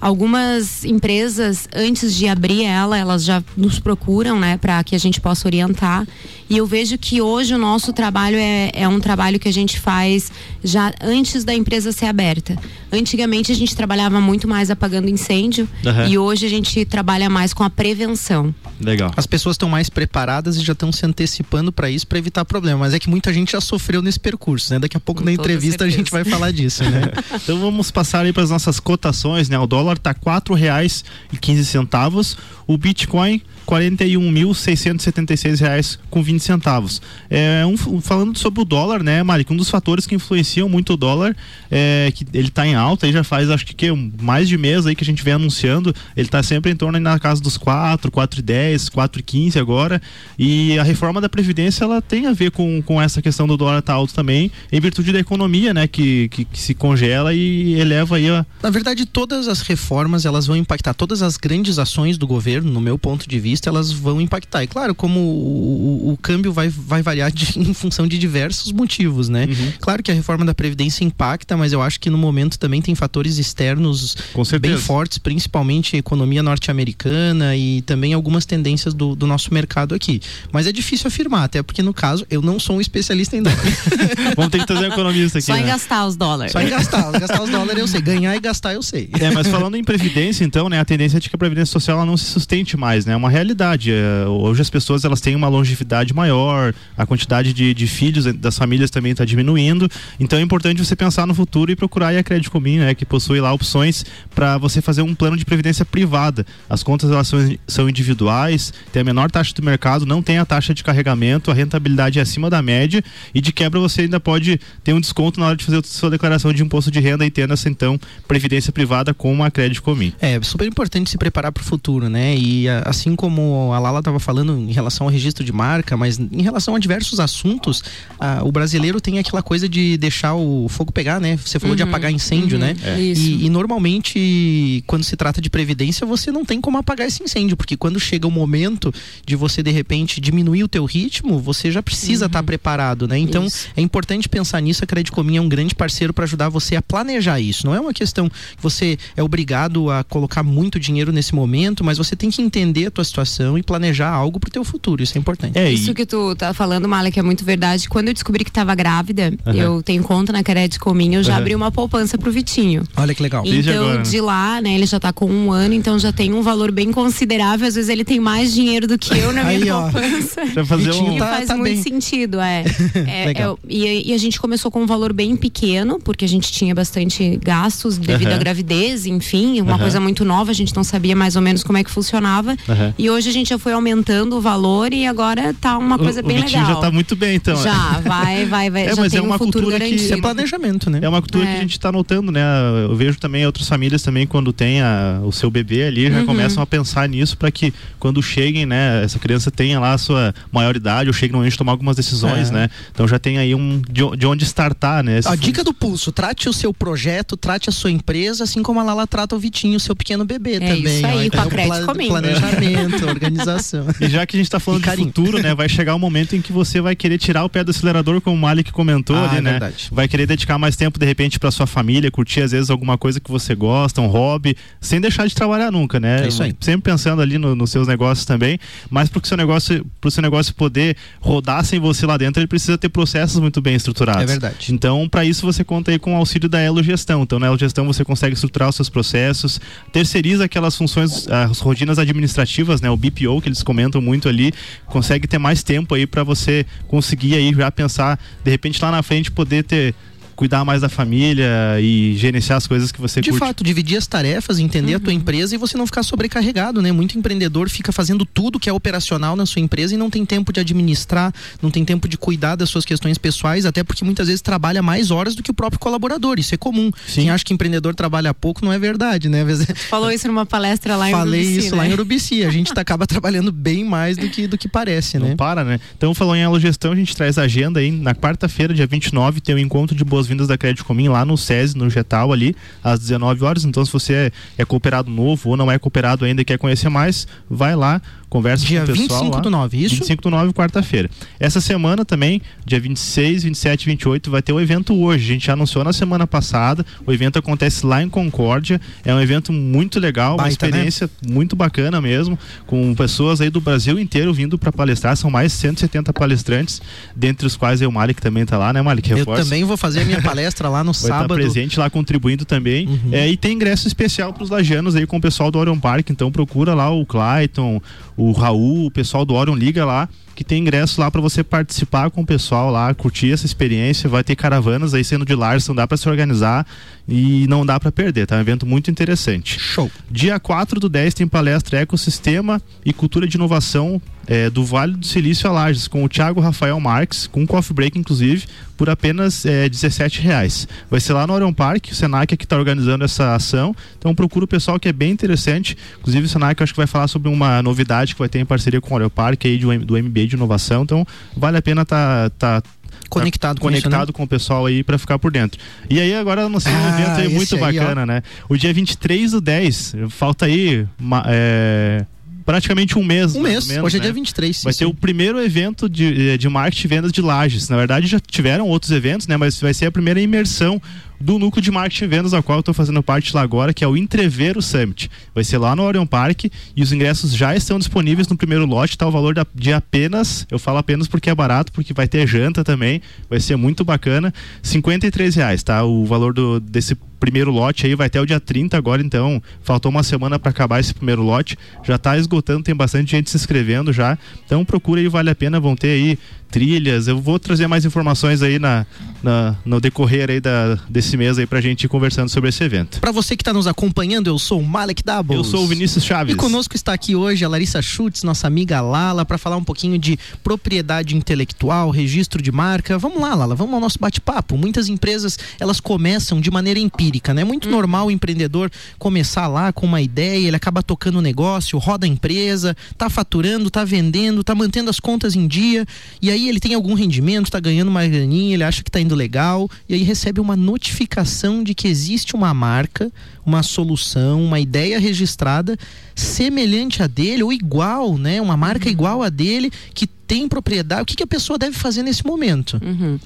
Algumas 0.00 0.84
empresas, 0.84 1.68
antes 1.74 2.14
de 2.14 2.28
abrir 2.28 2.64
ela, 2.64 2.96
elas 2.96 3.24
já 3.24 3.42
nos 3.56 3.80
procuram, 3.80 4.38
né, 4.38 4.56
para 4.56 4.82
que 4.84 4.94
a 4.94 4.98
gente 4.98 5.20
possa 5.20 5.48
orientar. 5.48 6.06
E 6.50 6.56
eu 6.56 6.66
vejo 6.66 6.96
que 6.96 7.20
hoje 7.20 7.54
o 7.54 7.58
nosso 7.58 7.92
trabalho 7.92 8.36
é, 8.36 8.70
é 8.72 8.88
um 8.88 8.98
trabalho 8.98 9.38
que 9.38 9.48
a 9.48 9.52
gente 9.52 9.78
faz 9.78 10.32
já 10.64 10.92
antes 11.00 11.44
da 11.44 11.54
empresa 11.54 11.92
ser 11.92 12.06
aberta. 12.06 12.56
Antigamente 12.90 13.52
a 13.52 13.54
gente 13.54 13.76
trabalhava 13.76 14.20
muito 14.20 14.48
mais 14.48 14.70
apagando 14.70 15.08
incêndio 15.08 15.68
uhum. 15.84 16.08
e 16.08 16.16
hoje 16.16 16.46
a 16.46 16.48
gente 16.48 16.84
trabalha 16.86 17.28
mais 17.28 17.52
com 17.52 17.62
a 17.62 17.70
prevenção. 17.70 18.54
Legal. 18.80 19.12
As 19.16 19.26
pessoas 19.26 19.54
estão 19.54 19.68
mais 19.68 19.90
preparadas 19.90 20.56
e 20.56 20.64
já 20.64 20.72
estão 20.72 20.90
se 20.90 21.04
antecipando 21.04 21.70
para 21.70 21.90
isso, 21.90 22.06
para 22.06 22.18
evitar 22.18 22.44
problema. 22.44 22.80
Mas 22.80 22.94
é 22.94 22.98
que 22.98 23.10
muita 23.10 23.32
gente 23.32 23.52
já 23.52 23.60
sofreu 23.60 24.00
nesse 24.00 24.18
percurso, 24.18 24.72
né? 24.72 24.78
Daqui 24.78 24.96
a 24.96 25.00
pouco 25.00 25.20
com 25.20 25.26
na 25.26 25.32
entrevista 25.32 25.84
a 25.84 25.90
gente 25.90 26.10
vai 26.10 26.24
falar 26.24 26.50
disso, 26.50 26.82
né? 26.84 27.02
então 27.36 27.60
vamos 27.60 27.90
passar 27.90 28.24
aí 28.24 28.32
para 28.32 28.42
as 28.42 28.50
nossas 28.50 28.80
cotações, 28.80 29.48
né? 29.48 29.58
O 29.58 29.66
dólar 29.66 29.98
tá 29.98 30.14
quatro 30.14 30.54
reais 30.54 31.04
e 31.32 31.36
quinze 31.36 31.64
centavos. 31.64 32.36
O 32.66 32.78
Bitcoin 32.78 33.42
41.676 33.68 35.60
reais 35.60 35.98
com 36.08 36.22
20 36.22 36.40
centavos. 36.40 37.02
É, 37.28 37.66
um, 37.66 38.00
falando 38.00 38.38
sobre 38.38 38.62
o 38.62 38.64
dólar, 38.64 39.02
né, 39.02 39.22
Mari, 39.22 39.44
um 39.50 39.56
dos 39.56 39.68
fatores 39.68 40.06
que 40.06 40.14
influenciam 40.14 40.70
muito 40.70 40.94
o 40.94 40.96
dólar 40.96 41.36
é 41.70 42.10
que 42.14 42.24
ele 42.32 42.48
está 42.48 42.66
em 42.66 42.74
alta, 42.74 43.04
aí 43.04 43.12
já 43.12 43.22
faz 43.22 43.50
acho 43.50 43.66
que, 43.66 43.74
que 43.74 43.92
mais 44.22 44.48
de 44.48 44.56
mês 44.56 44.86
aí 44.86 44.94
que 44.94 45.04
a 45.04 45.06
gente 45.06 45.22
vem 45.22 45.34
anunciando, 45.34 45.94
ele 46.16 46.26
está 46.26 46.42
sempre 46.42 46.72
em 46.72 46.76
torno 46.76 46.98
na 46.98 47.18
casa 47.18 47.42
dos 47.42 47.58
4, 47.58 48.10
4,10, 48.10 48.90
4,15 48.90 49.60
agora, 49.60 50.00
e 50.38 50.78
a 50.78 50.82
reforma 50.82 51.20
da 51.20 51.28
Previdência 51.28 51.84
ela 51.84 52.00
tem 52.00 52.26
a 52.26 52.32
ver 52.32 52.50
com, 52.50 52.80
com 52.80 53.02
essa 53.02 53.20
questão 53.20 53.46
do 53.46 53.58
dólar 53.58 53.82
tá 53.82 53.92
alto 53.92 54.14
também, 54.14 54.50
em 54.72 54.80
virtude 54.80 55.12
da 55.12 55.18
economia, 55.18 55.74
né, 55.74 55.86
que, 55.86 56.30
que, 56.30 56.46
que 56.46 56.58
se 56.58 56.72
congela 56.72 57.34
e 57.34 57.78
eleva 57.78 58.16
aí 58.16 58.30
a... 58.30 58.46
Na 58.62 58.70
verdade, 58.70 59.04
todas 59.04 59.46
as 59.46 59.60
reformas 59.60 60.24
elas 60.24 60.46
vão 60.46 60.56
impactar, 60.56 60.94
todas 60.94 61.20
as 61.20 61.36
grandes 61.36 61.78
ações 61.78 62.16
do 62.16 62.26
governo, 62.26 62.70
no 62.70 62.80
meu 62.80 62.98
ponto 62.98 63.28
de 63.28 63.38
vista, 63.38 63.57
vista, 63.58 63.68
elas 63.68 63.92
vão 63.92 64.20
impactar. 64.20 64.62
E 64.62 64.66
claro, 64.66 64.94
como 64.94 65.20
o, 65.20 66.08
o, 66.08 66.12
o 66.12 66.16
câmbio 66.16 66.52
vai, 66.52 66.68
vai 66.68 67.02
variar 67.02 67.30
de, 67.30 67.58
em 67.58 67.74
função 67.74 68.06
de 68.06 68.16
diversos 68.16 68.72
motivos, 68.72 69.28
né? 69.28 69.46
Uhum. 69.46 69.72
Claro 69.80 70.02
que 70.02 70.10
a 70.10 70.14
reforma 70.14 70.44
da 70.44 70.54
Previdência 70.54 71.04
impacta, 71.04 71.56
mas 71.56 71.72
eu 71.72 71.82
acho 71.82 72.00
que 72.00 72.08
no 72.08 72.16
momento 72.16 72.58
também 72.58 72.80
tem 72.80 72.94
fatores 72.94 73.38
externos 73.38 74.16
bem 74.60 74.76
fortes, 74.76 75.18
principalmente 75.18 75.96
a 75.96 75.98
economia 75.98 76.42
norte-americana 76.42 77.56
e 77.56 77.82
também 77.82 78.12
algumas 78.12 78.46
tendências 78.46 78.94
do, 78.94 79.14
do, 79.14 79.26
nosso 79.26 79.52
mercado 79.52 79.94
aqui. 79.94 80.20
Mas 80.52 80.66
é 80.66 80.72
difícil 80.72 81.08
afirmar, 81.08 81.44
até 81.44 81.62
porque 81.62 81.82
no 81.82 81.92
caso 81.92 82.26
eu 82.30 82.40
não 82.40 82.58
sou 82.58 82.76
um 82.76 82.80
especialista 82.80 83.36
em 83.36 83.42
dólar. 83.42 83.58
Vamos 84.36 84.50
ter 84.50 84.60
que 84.60 84.66
trazer 84.66 84.88
um 84.88 84.92
economista 84.92 85.38
aqui. 85.38 85.46
Só 85.46 85.54
né? 85.54 85.60
em 85.60 85.66
gastar 85.66 86.06
os 86.06 86.16
dólares. 86.16 86.52
Só 86.52 86.60
em 86.60 86.68
gastar, 86.68 87.10
gastar 87.12 87.42
os 87.42 87.50
dólares 87.50 87.80
eu 87.80 87.88
sei, 87.88 88.00
ganhar 88.00 88.36
e 88.36 88.40
gastar 88.40 88.74
eu 88.74 88.82
sei. 88.82 89.10
É, 89.20 89.30
mas 89.30 89.46
falando 89.48 89.76
em 89.76 89.84
previdência, 89.84 90.44
então, 90.44 90.68
né, 90.68 90.78
a 90.78 90.84
tendência 90.84 91.16
é 91.16 91.20
de 91.20 91.28
que 91.28 91.36
a 91.36 91.38
previdência 91.38 91.72
social 91.72 91.98
ela 91.98 92.06
não 92.06 92.16
se 92.16 92.26
sustente 92.26 92.76
mais, 92.76 93.04
né? 93.04 93.12
É 93.12 93.16
uma 93.16 93.30
realidade. 93.30 93.47
É, 93.90 94.26
hoje 94.26 94.62
as 94.62 94.70
pessoas 94.70 95.04
elas 95.04 95.20
têm 95.20 95.34
uma 95.34 95.48
longevidade 95.48 96.14
maior, 96.14 96.74
a 96.96 97.06
quantidade 97.06 97.52
de, 97.52 97.74
de 97.74 97.86
filhos 97.86 98.24
das 98.24 98.58
famílias 98.58 98.90
também 98.90 99.12
está 99.12 99.24
diminuindo. 99.24 99.88
Então 100.18 100.38
é 100.38 100.42
importante 100.42 100.84
você 100.84 100.96
pensar 100.96 101.26
no 101.26 101.34
futuro 101.34 101.70
e 101.70 101.76
procurar 101.76 102.16
a 102.16 102.22
Crédito 102.22 102.50
Comim, 102.50 102.78
né, 102.78 102.94
que 102.94 103.04
possui 103.04 103.40
lá 103.40 103.52
opções 103.52 104.04
para 104.34 104.58
você 104.58 104.80
fazer 104.80 105.02
um 105.02 105.14
plano 105.14 105.36
de 105.36 105.44
previdência 105.44 105.84
privada. 105.84 106.46
As 106.68 106.82
contas 106.82 107.10
elas 107.10 107.28
são, 107.28 107.56
são 107.66 107.88
individuais, 107.88 108.72
tem 108.92 109.02
a 109.02 109.04
menor 109.04 109.30
taxa 109.30 109.54
do 109.54 109.62
mercado, 109.62 110.06
não 110.06 110.22
tem 110.22 110.38
a 110.38 110.44
taxa 110.44 110.74
de 110.74 110.82
carregamento, 110.82 111.50
a 111.50 111.54
rentabilidade 111.54 112.18
é 112.18 112.22
acima 112.22 112.48
da 112.48 112.62
média 112.62 113.02
e 113.34 113.40
de 113.40 113.52
quebra 113.52 113.80
você 113.80 114.02
ainda 114.02 114.20
pode 114.20 114.60
ter 114.82 114.92
um 114.92 115.00
desconto 115.00 115.40
na 115.40 115.46
hora 115.46 115.56
de 115.56 115.64
fazer 115.64 115.78
a 115.78 115.82
sua 115.82 116.10
declaração 116.10 116.52
de 116.52 116.62
imposto 116.62 116.90
de 116.90 117.00
renda 117.00 117.24
e 117.24 117.30
tendo 117.30 117.52
essa 117.52 117.68
então 117.68 117.98
previdência 118.26 118.72
privada 118.72 119.12
com 119.14 119.42
a 119.42 119.50
Crédito 119.50 119.82
Comim. 119.82 120.12
É 120.20 120.40
super 120.42 120.66
importante 120.66 121.10
se 121.10 121.18
preparar 121.18 121.52
para 121.52 121.62
o 121.62 121.64
futuro, 121.64 122.08
né? 122.08 122.36
E 122.36 122.68
assim 122.84 123.14
como 123.16 123.37
a 123.72 123.78
Lala 123.78 123.98
estava 124.00 124.18
falando 124.18 124.56
em 124.56 124.72
relação 124.72 125.06
ao 125.06 125.12
registro 125.12 125.44
de 125.44 125.52
marca, 125.52 125.96
mas 125.96 126.18
em 126.18 126.42
relação 126.42 126.74
a 126.74 126.78
diversos 126.78 127.20
assuntos, 127.20 127.82
a, 128.18 128.42
o 128.44 128.52
brasileiro 128.52 129.00
tem 129.00 129.18
aquela 129.18 129.42
coisa 129.42 129.68
de 129.68 129.96
deixar 129.96 130.34
o 130.34 130.68
fogo 130.68 130.92
pegar, 130.92 131.20
né? 131.20 131.36
Você 131.36 131.58
falou 131.58 131.72
uhum, 131.72 131.76
de 131.76 131.82
apagar 131.82 132.10
incêndio, 132.10 132.58
uhum, 132.58 132.64
né? 132.64 132.76
É. 132.82 133.00
E, 133.00 133.46
e, 133.46 133.50
normalmente, 133.50 134.82
quando 134.86 135.04
se 135.04 135.16
trata 135.16 135.40
de 135.40 135.50
previdência, 135.50 136.06
você 136.06 136.30
não 136.30 136.44
tem 136.44 136.60
como 136.60 136.78
apagar 136.78 137.06
esse 137.06 137.22
incêndio, 137.22 137.56
porque 137.56 137.76
quando 137.76 138.00
chega 138.00 138.26
o 138.26 138.30
momento 138.30 138.92
de 139.26 139.36
você, 139.36 139.62
de 139.62 139.70
repente, 139.70 140.20
diminuir 140.20 140.64
o 140.64 140.68
teu 140.68 140.84
ritmo, 140.84 141.38
você 141.38 141.70
já 141.70 141.82
precisa 141.82 142.26
estar 142.26 142.38
uhum. 142.38 142.42
tá 142.44 142.46
preparado, 142.46 143.06
né? 143.06 143.18
Então, 143.18 143.44
isso. 143.44 143.68
é 143.76 143.80
importante 143.80 144.28
pensar 144.28 144.60
nisso. 144.60 144.84
A 144.84 144.86
Credit 144.86 145.12
Comim 145.12 145.36
é 145.36 145.40
um 145.40 145.48
grande 145.48 145.74
parceiro 145.74 146.12
para 146.12 146.24
ajudar 146.24 146.48
você 146.48 146.76
a 146.76 146.82
planejar 146.82 147.40
isso. 147.40 147.66
Não 147.66 147.74
é 147.74 147.80
uma 147.80 147.92
questão 147.92 148.28
que 148.28 148.62
você 148.62 148.98
é 149.16 149.22
obrigado 149.22 149.90
a 149.90 150.02
colocar 150.04 150.42
muito 150.42 150.80
dinheiro 150.80 151.12
nesse 151.12 151.34
momento, 151.34 151.84
mas 151.84 151.98
você 151.98 152.16
tem 152.16 152.30
que 152.30 152.40
entender 152.40 152.86
a 152.86 152.90
tua 152.90 153.04
situação 153.04 153.17
e 153.58 153.62
planejar 153.62 154.10
algo 154.10 154.38
para 154.38 154.48
o 154.48 154.50
teu 154.50 154.64
futuro. 154.64 155.02
Isso 155.02 155.16
é 155.16 155.20
importante. 155.20 155.58
É, 155.58 155.70
isso 155.70 155.94
que 155.94 156.06
tu 156.06 156.34
tá 156.34 156.52
falando, 156.52 156.88
Malek, 156.88 157.18
é 157.18 157.22
muito 157.22 157.44
verdade. 157.44 157.88
Quando 157.88 158.08
eu 158.08 158.14
descobri 158.14 158.44
que 158.44 158.50
estava 158.50 158.74
grávida, 158.74 159.32
uhum. 159.46 159.52
eu 159.52 159.82
tenho 159.82 160.02
conta 160.02 160.32
na 160.32 160.42
Credit 160.42 160.78
Comim, 160.78 161.14
eu 161.14 161.22
já 161.22 161.34
uhum. 161.34 161.38
abri 161.38 161.54
uma 161.54 161.70
poupança 161.70 162.16
pro 162.18 162.30
Vitinho. 162.30 162.84
Olha 162.96 163.14
que 163.14 163.22
legal. 163.22 163.42
Então, 163.46 163.74
agora, 163.74 163.98
né? 163.98 164.02
de 164.02 164.20
lá, 164.20 164.60
né, 164.60 164.74
ele 164.74 164.86
já 164.86 165.00
tá 165.00 165.12
com 165.12 165.30
um 165.30 165.52
ano, 165.52 165.74
então 165.74 165.98
já 165.98 166.12
tem 166.12 166.32
um 166.32 166.42
valor 166.42 166.70
bem 166.70 166.92
considerável. 166.92 167.66
Às 167.66 167.74
vezes 167.74 167.88
ele 167.88 168.04
tem 168.04 168.20
mais 168.20 168.52
dinheiro 168.52 168.86
do 168.86 168.98
que 168.98 169.16
eu 169.16 169.32
na 169.32 169.44
minha 169.44 169.58
Aí, 169.58 169.92
poupança. 169.92 170.44
Vai 170.54 170.64
fazer 170.64 170.92
um... 170.92 171.16
E 171.16 171.18
tá, 171.18 171.26
faz 171.26 171.46
tá 171.48 171.56
muito 171.56 171.74
bem. 171.74 171.82
sentido, 171.82 172.40
é. 172.40 172.64
é, 173.06 173.30
é 173.30 173.54
e, 173.68 174.10
e, 174.10 174.14
a 174.14 174.18
gente 174.18 174.40
começou 174.40 174.70
com 174.70 174.82
um 174.82 174.86
valor 174.86 175.12
bem 175.12 175.36
pequeno, 175.36 175.98
porque 175.98 176.24
a 176.24 176.28
gente 176.28 176.50
tinha 176.52 176.74
bastante 176.74 177.38
gastos 177.42 177.98
devido 177.98 178.28
uhum. 178.28 178.34
à 178.34 178.38
gravidez, 178.38 179.06
enfim, 179.06 179.60
uma 179.60 179.78
coisa 179.78 180.00
muito 180.00 180.24
nova, 180.24 180.50
a 180.50 180.54
gente 180.54 180.74
não 180.74 180.84
sabia 180.84 181.14
mais 181.14 181.36
ou 181.36 181.42
menos 181.42 181.62
como 181.62 181.78
é 181.78 181.84
que 181.84 181.90
funcionava. 181.90 182.56
E 182.98 183.07
hoje 183.08 183.28
a 183.28 183.32
gente 183.32 183.48
já 183.48 183.58
foi 183.58 183.72
aumentando 183.72 184.36
o 184.36 184.40
valor 184.40 184.92
e 184.92 185.06
agora 185.06 185.54
tá 185.54 185.76
uma 185.78 185.98
coisa 185.98 186.20
o, 186.20 186.26
bem 186.26 186.38
o 186.38 186.44
legal. 186.44 186.66
já 186.66 186.76
tá 186.76 186.90
muito 186.90 187.14
bem, 187.14 187.36
então. 187.36 187.56
Já, 187.62 188.00
vai, 188.00 188.44
vai, 188.46 188.70
vai. 188.70 188.78
É, 188.88 188.94
já 188.94 189.02
mas 189.02 189.12
tem 189.12 189.18
é 189.20 189.22
uma 189.22 189.34
um 189.34 189.38
futuro 189.38 189.64
cultura 189.64 189.78
garantido. 189.78 190.08
que 190.08 190.14
é 190.14 190.20
planejamento, 190.20 190.88
né? 190.88 191.00
É 191.02 191.08
uma 191.08 191.20
cultura 191.20 191.44
é. 191.44 191.52
que 191.52 191.56
a 191.58 191.60
gente 191.60 191.72
está 191.72 191.90
notando, 191.90 192.30
né? 192.30 192.40
Eu 192.88 192.94
vejo 192.94 193.18
também 193.18 193.44
outras 193.44 193.68
famílias 193.68 194.02
também 194.02 194.26
quando 194.26 194.52
tem 194.52 194.80
a, 194.80 195.20
o 195.24 195.32
seu 195.32 195.50
bebê 195.50 195.84
ali 195.84 196.10
já 196.10 196.20
uhum. 196.20 196.26
começam 196.26 196.62
a 196.62 196.66
pensar 196.66 197.08
nisso 197.08 197.36
para 197.36 197.50
que 197.50 197.74
quando 197.98 198.22
cheguem, 198.22 198.64
né, 198.64 199.02
essa 199.04 199.18
criança 199.18 199.50
tenha 199.50 199.78
lá 199.80 199.92
a 199.92 199.98
sua 199.98 200.34
maioridade 200.52 201.08
ou 201.08 201.12
chegue 201.12 201.32
no 201.32 201.38
momento 201.38 201.52
de 201.52 201.58
tomar 201.58 201.72
algumas 201.72 201.96
decisões, 201.96 202.50
é. 202.50 202.52
né? 202.52 202.70
Então 202.92 203.06
já 203.06 203.18
tem 203.18 203.38
aí 203.38 203.54
um 203.54 203.82
de, 203.88 204.16
de 204.16 204.26
onde 204.26 204.44
startar, 204.44 205.02
né? 205.02 205.20
a 205.24 205.36
dica 205.36 205.64
do 205.64 205.74
pulso, 205.74 206.12
trate 206.12 206.48
o 206.48 206.52
seu 206.52 206.72
projeto, 206.72 207.36
trate 207.36 207.68
a 207.68 207.72
sua 207.72 207.90
empresa, 207.90 208.44
assim 208.44 208.62
como 208.62 208.80
a 208.80 208.82
Lala 208.82 209.06
trata 209.06 209.34
o 209.34 209.38
Vitinho, 209.38 209.76
o 209.76 209.80
seu 209.80 209.94
pequeno 209.94 210.24
bebê 210.24 210.54
é 210.54 210.60
também. 210.60 210.96
Isso 210.96 211.06
aí, 211.06 211.28
ó, 211.32 211.36
com 211.36 211.40
a 211.40 211.46
crédito 211.46 211.84
pla 211.84 211.94
Planejamento, 211.94 212.97
organização. 213.06 213.86
E 214.00 214.08
já 214.08 214.24
que 214.26 214.36
a 214.36 214.38
gente 214.38 214.46
está 214.46 214.60
falando 214.60 214.82
de 214.82 214.96
futuro, 214.96 215.42
né, 215.42 215.54
vai 215.54 215.68
chegar 215.68 215.94
o 215.94 215.96
um 215.96 215.98
momento 215.98 216.36
em 216.36 216.40
que 216.40 216.52
você 216.52 216.80
vai 216.80 216.94
querer 216.94 217.18
tirar 217.18 217.44
o 217.44 217.48
pé 217.48 217.64
do 217.64 217.70
acelerador, 217.70 218.20
como 218.20 218.36
o 218.36 218.38
Malik 218.38 218.70
comentou 218.70 219.16
ah, 219.16 219.28
ali, 219.28 219.38
é 219.38 219.40
né? 219.40 219.50
Verdade. 219.52 219.88
Vai 219.90 220.06
querer 220.06 220.26
dedicar 220.26 220.58
mais 220.58 220.76
tempo 220.76 220.98
de 220.98 221.06
repente 221.06 221.38
para 221.38 221.50
sua 221.50 221.66
família, 221.66 222.10
curtir 222.10 222.42
às 222.42 222.52
vezes 222.52 222.70
alguma 222.70 222.96
coisa 222.96 223.18
que 223.20 223.30
você 223.30 223.54
gosta, 223.54 224.00
um 224.00 224.06
hobby, 224.06 224.56
sem 224.80 225.00
deixar 225.00 225.26
de 225.26 225.34
trabalhar 225.34 225.70
nunca, 225.70 225.98
né? 225.98 226.24
É 226.24 226.28
isso 226.28 226.42
aí. 226.42 226.54
Sempre 226.60 226.90
pensando 226.90 227.20
ali 227.20 227.38
no, 227.38 227.54
nos 227.54 227.70
seus 227.70 227.88
negócios 227.88 228.24
também, 228.24 228.58
mas 228.90 229.08
para 229.08 229.20
o 229.22 229.26
seu 229.26 229.36
negócio, 229.36 229.84
pro 230.00 230.10
seu 230.10 230.22
negócio 230.22 230.54
poder 230.54 230.96
rodar 231.20 231.64
sem 231.64 231.80
você 231.80 232.06
lá 232.06 232.16
dentro, 232.16 232.40
ele 232.40 232.46
precisa 232.46 232.78
ter 232.78 232.88
processos 232.88 233.40
muito 233.40 233.60
bem 233.60 233.74
estruturados. 233.74 234.22
É 234.22 234.26
verdade. 234.26 234.72
Então, 234.72 235.08
para 235.08 235.24
isso 235.24 235.44
você 235.44 235.64
conta 235.64 235.90
aí 235.90 235.98
com 235.98 236.14
o 236.14 236.16
auxílio 236.16 236.48
da 236.48 236.60
Elo 236.60 236.82
Gestão. 236.82 237.22
Então, 237.22 237.38
na 237.38 237.46
Elo 237.46 237.58
Gestão 237.58 237.86
você 237.86 238.04
consegue 238.04 238.34
estruturar 238.34 238.68
os 238.68 238.76
seus 238.76 238.88
processos, 238.88 239.60
terceiriza 239.92 240.44
aquelas 240.44 240.76
funções, 240.76 241.26
as 241.28 241.58
rotinas 241.58 241.98
administrativas, 241.98 242.80
né? 242.80 242.87
O 242.90 242.96
BPO 242.96 243.40
que 243.40 243.48
eles 243.48 243.62
comentam 243.62 244.00
muito 244.00 244.28
ali, 244.28 244.52
consegue 244.86 245.26
ter 245.26 245.38
mais 245.38 245.62
tempo 245.62 245.94
aí 245.94 246.06
para 246.06 246.22
você 246.24 246.64
conseguir 246.86 247.34
aí 247.34 247.52
já 247.52 247.70
pensar 247.70 248.18
de 248.44 248.50
repente 248.50 248.82
lá 248.82 248.90
na 248.90 249.02
frente 249.02 249.30
poder 249.30 249.64
ter 249.64 249.94
cuidar 250.38 250.64
mais 250.64 250.80
da 250.80 250.88
família 250.88 251.80
e 251.80 252.14
gerenciar 252.16 252.58
as 252.58 252.66
coisas 252.68 252.92
que 252.92 253.00
você 253.00 253.20
De 253.20 253.30
curte. 253.30 253.44
fato, 253.44 253.64
dividir 253.64 253.98
as 253.98 254.06
tarefas, 254.06 254.60
entender 254.60 254.92
uhum. 254.92 254.98
a 254.98 255.00
tua 255.00 255.12
uhum. 255.12 255.18
empresa 255.18 255.52
e 255.52 255.58
você 255.58 255.76
não 255.76 255.84
ficar 255.84 256.04
sobrecarregado, 256.04 256.80
né? 256.80 256.92
Muito 256.92 257.18
empreendedor 257.18 257.68
fica 257.68 257.90
fazendo 257.90 258.24
tudo 258.24 258.60
que 258.60 258.70
é 258.70 258.72
operacional 258.72 259.34
na 259.34 259.44
sua 259.44 259.60
empresa 259.60 259.94
e 259.94 259.98
não 259.98 260.08
tem 260.08 260.24
tempo 260.24 260.52
de 260.52 260.60
administrar, 260.60 261.34
não 261.60 261.72
tem 261.72 261.84
tempo 261.84 262.06
de 262.06 262.16
cuidar 262.16 262.54
das 262.54 262.70
suas 262.70 262.84
questões 262.84 263.18
pessoais, 263.18 263.66
até 263.66 263.82
porque 263.82 264.04
muitas 264.04 264.28
vezes 264.28 264.40
trabalha 264.40 264.80
mais 264.80 265.10
horas 265.10 265.34
do 265.34 265.42
que 265.42 265.50
o 265.50 265.54
próprio 265.54 265.80
colaborador. 265.80 266.38
Isso 266.38 266.54
é 266.54 266.56
comum. 266.56 266.92
Sim. 267.08 267.22
Quem 267.22 267.30
acha 267.30 267.44
que 267.44 267.52
empreendedor 267.52 267.96
trabalha 267.96 268.32
pouco 268.32 268.64
não 268.64 268.72
é 268.72 268.78
verdade, 268.78 269.28
né? 269.28 269.44
Falou 269.90 270.12
isso 270.12 270.28
numa 270.28 270.46
palestra 270.46 270.94
lá 270.94 271.08
em 271.08 271.12
Falei 271.14 271.40
Urubici, 271.40 271.66
isso 271.66 271.74
né? 271.74 271.82
lá 271.82 271.88
em 271.88 271.92
Urubici. 271.92 272.44
A 272.44 272.50
gente 272.50 272.72
tá, 272.72 272.82
acaba 272.82 273.08
trabalhando 273.08 273.50
bem 273.50 273.84
mais 273.84 274.16
do 274.16 274.28
que, 274.28 274.46
do 274.46 274.56
que 274.56 274.68
parece, 274.68 275.18
não 275.18 275.30
né? 275.30 275.34
para, 275.36 275.64
né? 275.64 275.80
Então, 275.96 276.14
falou 276.14 276.36
em 276.36 276.44
alogestão, 276.44 276.92
a 276.92 276.96
gente 276.96 277.16
traz 277.16 277.38
a 277.38 277.42
agenda 277.42 277.80
aí. 277.80 277.90
Na 277.90 278.14
quarta-feira, 278.14 278.72
dia 278.72 278.86
29, 278.86 279.40
tem 279.40 279.56
o 279.56 279.58
encontro 279.58 279.96
de 279.96 280.04
boas-vindas 280.28 280.48
da 280.48 280.58
Crédito 280.58 280.84
Comim 280.84 281.08
lá 281.08 281.24
no 281.24 281.38
SESI, 281.38 281.76
no 281.76 281.88
Getal 281.88 282.32
ali, 282.32 282.54
às 282.84 283.00
19 283.00 283.44
horas. 283.44 283.64
Então, 283.64 283.84
se 283.84 283.92
você 283.92 284.12
é, 284.12 284.32
é 284.58 284.64
cooperado 284.64 285.10
novo 285.10 285.50
ou 285.50 285.56
não 285.56 285.70
é 285.70 285.78
cooperado 285.78 286.24
ainda 286.24 286.42
e 286.42 286.44
quer 286.44 286.58
conhecer 286.58 286.88
mais, 286.90 287.26
vai 287.48 287.74
lá, 287.74 288.00
conversa 288.28 288.64
dia 288.64 288.80
com 288.80 288.92
o 288.92 288.94
pessoal 288.94 289.20
25 289.20 289.36
lá. 289.36 289.40
do 289.40 289.50
9, 289.50 289.78
isso? 289.78 289.94
25 289.96 290.22
do 290.22 290.30
9, 290.30 290.52
quarta-feira. 290.52 291.10
Essa 291.40 291.60
semana 291.60 292.04
também, 292.04 292.40
dia 292.64 292.80
26, 292.80 293.44
27 293.44 293.82
e 293.82 293.86
28, 293.86 294.30
vai 294.30 294.42
ter 294.42 294.52
o 294.52 294.60
evento 294.60 294.94
hoje. 294.94 295.24
A 295.24 295.32
gente 295.34 295.46
já 295.46 295.52
anunciou 295.54 295.84
na 295.84 295.92
semana 295.92 296.26
passada. 296.26 296.84
O 297.06 297.12
evento 297.12 297.38
acontece 297.38 297.84
lá 297.84 298.02
em 298.02 298.08
Concórdia. 298.08 298.80
É 299.04 299.14
um 299.14 299.20
evento 299.20 299.52
muito 299.52 299.98
legal, 299.98 300.36
Baita, 300.36 300.42
uma 300.42 300.46
né? 300.46 300.50
experiência 300.52 301.10
né? 301.22 301.32
muito 301.32 301.56
bacana 301.56 302.00
mesmo, 302.00 302.38
com 302.66 302.94
pessoas 302.94 303.40
aí 303.40 303.50
do 303.50 303.60
Brasil 303.60 303.98
inteiro 303.98 304.32
vindo 304.32 304.58
para 304.58 304.70
palestrar. 304.70 305.16
São 305.16 305.30
mais 305.30 305.52
170 305.52 306.12
palestrantes, 306.12 306.80
dentre 307.14 307.46
os 307.46 307.56
quais 307.56 307.80
eu, 307.80 307.88
o 307.88 307.92
Malik, 307.92 308.20
também 308.20 308.42
está 308.42 308.56
lá, 308.56 308.72
né, 308.72 308.82
Malik? 308.82 309.10
Eu 309.10 309.24
também 309.24 309.64
vou 309.64 309.76
fazer 309.76 310.02
a 310.02 310.04
minha 310.04 310.22
palestra 310.22 310.68
lá 310.68 310.84
no 310.84 310.92
sábado. 310.94 311.34
Estar 311.34 311.34
presente 311.34 311.78
lá 311.78 311.88
contribuindo 311.90 312.44
também. 312.44 312.86
Uhum. 312.86 313.10
É, 313.12 313.28
e 313.28 313.36
tem 313.36 313.54
ingresso 313.54 313.86
especial 313.88 314.32
para 314.32 314.44
os 314.44 314.50
lajanos 314.50 314.94
aí 314.94 315.06
com 315.06 315.16
o 315.16 315.20
pessoal 315.20 315.50
do 315.50 315.58
Orion 315.58 315.78
Park. 315.78 316.10
Então 316.10 316.30
procura 316.30 316.74
lá 316.74 316.90
o 316.90 317.04
Clayton, 317.06 317.80
o 318.18 318.32
Raul, 318.32 318.86
o 318.86 318.90
pessoal 318.90 319.24
do 319.24 319.34
Orion 319.34 319.54
liga 319.54 319.84
lá 319.84 320.08
que 320.34 320.44
tem 320.44 320.60
ingresso 320.60 321.00
lá 321.00 321.10
para 321.10 321.20
você 321.20 321.42
participar 321.42 322.10
com 322.10 322.20
o 322.20 322.26
pessoal 322.26 322.70
lá, 322.70 322.94
curtir 322.94 323.32
essa 323.32 323.44
experiência. 323.44 324.08
Vai 324.08 324.22
ter 324.22 324.36
caravanas 324.36 324.94
aí 324.94 325.02
sendo 325.02 325.24
de 325.24 325.34
Larson, 325.34 325.74
dá 325.74 325.84
para 325.84 325.96
se 325.96 326.08
organizar 326.08 326.64
e 327.08 327.44
não 327.48 327.66
dá 327.66 327.80
para 327.80 327.90
perder, 327.90 328.24
tá? 328.24 328.36
É 328.36 328.38
um 328.38 328.42
evento 328.42 328.64
muito 328.64 328.88
interessante. 328.88 329.58
Show. 329.58 329.90
Dia 330.08 330.38
4 330.38 330.78
do 330.78 330.88
10 330.88 331.14
tem 331.14 331.26
palestra 331.26 331.80
Ecossistema 331.80 332.62
e 332.84 332.92
Cultura 332.92 333.26
de 333.26 333.36
Inovação 333.36 334.00
é, 334.28 334.50
do 334.50 334.64
Vale 334.64 334.92
do 334.92 335.06
Silício 335.06 335.48
a 335.48 335.52
Lages, 335.52 335.88
com 335.88 336.04
o 336.04 336.08
Thiago 336.08 336.40
Rafael 336.40 336.78
Marques, 336.78 337.26
com 337.26 337.46
coffee 337.46 337.74
break 337.74 337.98
inclusive, 337.98 338.46
por 338.76 338.90
apenas 338.90 339.46
é, 339.46 339.68
17 339.68 340.20
reais. 340.20 340.68
Vai 340.90 341.00
ser 341.00 341.14
lá 341.14 341.26
no 341.26 341.32
Orion 341.32 341.52
Park, 341.52 341.86
o 341.90 341.94
Senac 341.94 342.32
é 342.32 342.36
que 342.36 342.44
está 342.44 342.56
organizando 342.56 343.04
essa 343.04 343.34
ação, 343.34 343.74
então 343.98 344.14
procura 344.14 344.44
o 344.44 344.48
pessoal 344.48 344.78
que 344.78 344.88
é 344.88 344.92
bem 344.92 345.10
interessante, 345.10 345.76
inclusive 345.98 346.26
o 346.26 346.28
Senac 346.28 346.62
acho 346.62 346.74
que 346.74 346.76
vai 346.76 346.86
falar 346.86 347.08
sobre 347.08 347.28
uma 347.30 347.62
novidade 347.62 348.14
que 348.14 348.18
vai 348.18 348.28
ter 348.28 348.38
em 348.38 348.44
parceria 348.44 348.80
com 348.80 348.92
o 348.92 348.96
Orion 348.96 349.08
Park 349.08 349.46
aí 349.46 349.56
do, 349.56 349.78
do 349.78 350.02
MBA 350.02 350.26
de 350.26 350.36
inovação, 350.36 350.82
então 350.82 351.06
vale 351.34 351.56
a 351.56 351.62
pena 351.62 351.82
estar 351.82 352.30
tá, 352.30 352.60
tá 352.60 352.68
conectado 353.08 353.56
tá 353.56 353.60
com 353.60 353.68
conectado 353.68 353.94
isso, 353.94 354.06
né? 354.08 354.12
com 354.12 354.22
o 354.24 354.28
pessoal 354.28 354.66
aí 354.66 354.82
para 354.82 354.98
ficar 354.98 355.18
por 355.18 355.32
dentro. 355.32 355.58
E 355.88 355.98
aí 355.98 356.14
agora 356.14 356.42
sei, 356.60 356.72
ah, 356.72 356.76
um 356.76 356.88
evento 356.88 357.20
aí 357.20 357.28
muito 357.28 357.54
aí, 357.54 357.60
bacana, 357.60 358.02
ó. 358.02 358.06
né? 358.06 358.22
O 358.48 358.56
dia 358.56 358.72
23 358.72 359.32
do 359.32 359.40
10, 359.40 359.94
falta 360.10 360.46
aí 360.46 360.86
uma, 360.98 361.24
é, 361.26 362.04
praticamente 362.48 362.98
um 362.98 363.04
mês. 363.04 363.36
Um 363.36 363.42
mês, 363.42 363.66
menos, 363.66 363.84
hoje 363.84 363.98
né? 363.98 364.00
é 364.00 364.02
dia 364.04 364.12
23. 364.14 364.64
Vai 364.64 364.72
sim. 364.72 364.78
ser 364.78 364.84
o 364.86 364.94
primeiro 364.94 365.38
evento 365.38 365.86
de, 365.86 366.38
de 366.38 366.48
marketing 366.48 366.86
e 366.86 366.88
vendas 366.88 367.12
de 367.12 367.20
lajes. 367.20 367.68
Na 367.68 367.76
verdade, 367.76 368.06
já 368.06 368.18
tiveram 368.18 368.66
outros 368.66 368.90
eventos, 368.90 369.26
né? 369.26 369.36
Mas 369.36 369.60
vai 369.60 369.74
ser 369.74 369.84
a 369.84 369.92
primeira 369.92 370.18
imersão 370.18 370.80
do 371.20 371.38
núcleo 371.38 371.62
de 371.62 371.70
marketing 371.70 372.04
e 372.04 372.08
vendas, 372.08 372.34
ao 372.34 372.42
qual 372.42 372.58
eu 372.58 372.60
estou 372.60 372.74
fazendo 372.74 373.02
parte 373.02 373.34
lá 373.34 373.42
agora, 373.42 373.74
que 373.74 373.84
é 373.84 373.88
o 373.88 373.96
Entreveiro 373.96 374.62
Summit. 374.62 375.10
Vai 375.34 375.44
ser 375.44 375.58
lá 375.58 375.74
no 375.74 375.82
Orion 375.82 376.06
Park 376.06 376.44
e 376.76 376.82
os 376.82 376.92
ingressos 376.92 377.34
já 377.34 377.54
estão 377.54 377.78
disponíveis 377.78 378.28
no 378.28 378.36
primeiro 378.36 378.64
lote, 378.66 378.96
tá 378.96 379.06
o 379.06 379.10
valor 379.10 379.34
de 379.54 379.72
apenas, 379.72 380.46
eu 380.50 380.58
falo 380.58 380.78
apenas 380.78 381.08
porque 381.08 381.30
é 381.30 381.34
barato, 381.34 381.72
porque 381.72 381.92
vai 381.92 382.06
ter 382.06 382.26
janta 382.26 382.62
também, 382.62 383.00
vai 383.28 383.40
ser 383.40 383.56
muito 383.56 383.84
bacana, 383.84 384.32
53 384.62 385.34
reais, 385.34 385.62
tá? 385.62 385.84
O 385.84 386.04
valor 386.04 386.32
do, 386.32 386.60
desse 386.60 386.96
primeiro 387.18 387.50
lote 387.50 387.86
aí 387.86 387.94
vai 387.94 388.06
até 388.06 388.20
o 388.20 388.26
dia 388.26 388.40
30 388.40 388.76
agora, 388.76 389.02
então 389.02 389.42
faltou 389.62 389.90
uma 389.90 390.02
semana 390.02 390.38
para 390.38 390.50
acabar 390.50 390.80
esse 390.80 390.94
primeiro 390.94 391.22
lote. 391.22 391.58
Já 391.84 391.96
está 391.96 392.16
esgotando, 392.16 392.62
tem 392.62 392.74
bastante 392.74 393.10
gente 393.10 393.30
se 393.30 393.36
inscrevendo 393.36 393.92
já. 393.92 394.16
Então 394.46 394.64
procura 394.64 395.00
aí, 395.00 395.08
vale 395.08 395.30
a 395.30 395.34
pena, 395.34 395.58
vão 395.60 395.74
ter 395.74 395.88
aí 395.88 396.18
trilhas. 396.50 397.08
Eu 397.08 397.20
vou 397.20 397.38
trazer 397.38 397.66
mais 397.66 397.84
informações 397.84 398.42
aí 398.42 398.58
na, 398.58 398.86
na 399.22 399.56
no 399.64 399.80
decorrer 399.80 400.30
aí 400.30 400.40
da, 400.40 400.78
desse 400.88 401.16
mês 401.16 401.38
aí 401.38 401.46
pra 401.46 401.60
gente 401.60 401.84
ir 401.84 401.88
conversando 401.88 402.28
sobre 402.28 402.48
esse 402.48 402.62
evento. 402.62 403.00
Para 403.00 403.12
você 403.12 403.36
que 403.36 403.42
está 403.42 403.52
nos 403.52 403.66
acompanhando, 403.66 404.28
eu 404.28 404.38
sou 404.38 404.60
o 404.60 404.66
Malek 404.66 405.02
Doubles. 405.02 405.36
Eu 405.36 405.44
sou 405.44 405.64
o 405.64 405.66
Vinícius 405.66 406.04
Chaves. 406.04 406.34
E 406.34 406.36
conosco 406.36 406.74
está 406.74 406.92
aqui 406.92 407.14
hoje 407.14 407.44
a 407.44 407.48
Larissa 407.48 407.82
Schutz, 407.82 408.22
nossa 408.22 408.46
amiga 408.46 408.80
Lala, 408.80 409.24
para 409.24 409.38
falar 409.38 409.56
um 409.56 409.64
pouquinho 409.64 409.98
de 409.98 410.18
propriedade 410.42 411.16
intelectual, 411.16 411.90
registro 411.90 412.42
de 412.42 412.50
marca. 412.50 412.98
Vamos 412.98 413.20
lá, 413.20 413.34
Lala, 413.34 413.54
vamos 413.54 413.74
ao 413.74 413.80
nosso 413.80 413.98
bate-papo. 413.98 414.56
Muitas 414.56 414.88
empresas, 414.88 415.38
elas 415.60 415.80
começam 415.80 416.40
de 416.40 416.50
maneira 416.50 416.80
empírica, 416.80 417.34
né? 417.34 417.42
É 417.42 417.44
muito 417.44 417.68
hum. 417.68 417.72
normal 417.72 418.06
o 418.06 418.10
empreendedor 418.10 418.70
começar 418.98 419.46
lá 419.46 419.72
com 419.72 419.86
uma 419.86 420.00
ideia, 420.00 420.46
ele 420.46 420.56
acaba 420.56 420.82
tocando 420.82 421.18
o 421.18 421.22
negócio, 421.22 421.78
roda 421.78 422.06
a 422.06 422.08
empresa, 422.08 422.76
tá 422.96 423.10
faturando, 423.10 423.70
tá 423.70 423.84
vendendo, 423.84 424.42
tá 424.44 424.54
mantendo 424.54 424.90
as 424.90 425.00
contas 425.00 425.34
em 425.34 425.46
dia, 425.46 425.86
e 426.20 426.30
aí 426.30 426.37
ele 426.46 426.60
tem 426.60 426.74
algum 426.74 426.92
rendimento, 426.92 427.50
tá 427.50 427.58
ganhando 427.58 427.88
uma 427.88 428.06
graninha, 428.06 428.52
ele 428.52 428.62
acha 428.62 428.84
que 428.84 428.90
tá 428.90 429.00
indo 429.00 429.14
legal, 429.14 429.68
e 429.88 429.94
aí 429.94 430.02
recebe 430.02 430.40
uma 430.40 430.54
notificação 430.54 431.64
de 431.64 431.74
que 431.74 431.88
existe 431.88 432.34
uma 432.34 432.52
marca, 432.52 433.10
uma 433.46 433.62
solução, 433.62 434.44
uma 434.44 434.60
ideia 434.60 435.00
registrada 435.00 435.78
semelhante 436.14 437.02
a 437.02 437.06
dele 437.06 437.42
ou 437.42 437.50
igual, 437.50 438.18
né? 438.18 438.42
Uma 438.42 438.56
marca 438.56 438.86
uhum. 438.86 438.92
igual 438.92 439.22
a 439.22 439.30
dele 439.30 439.72
que 439.94 440.06
tem 440.06 440.46
propriedade. 440.46 441.02
O 441.02 441.06
que, 441.06 441.16
que 441.16 441.22
a 441.22 441.26
pessoa 441.26 441.58
deve 441.58 441.76
fazer 441.76 442.02
nesse 442.02 442.26
momento? 442.26 442.78
Uhum. 442.84 443.18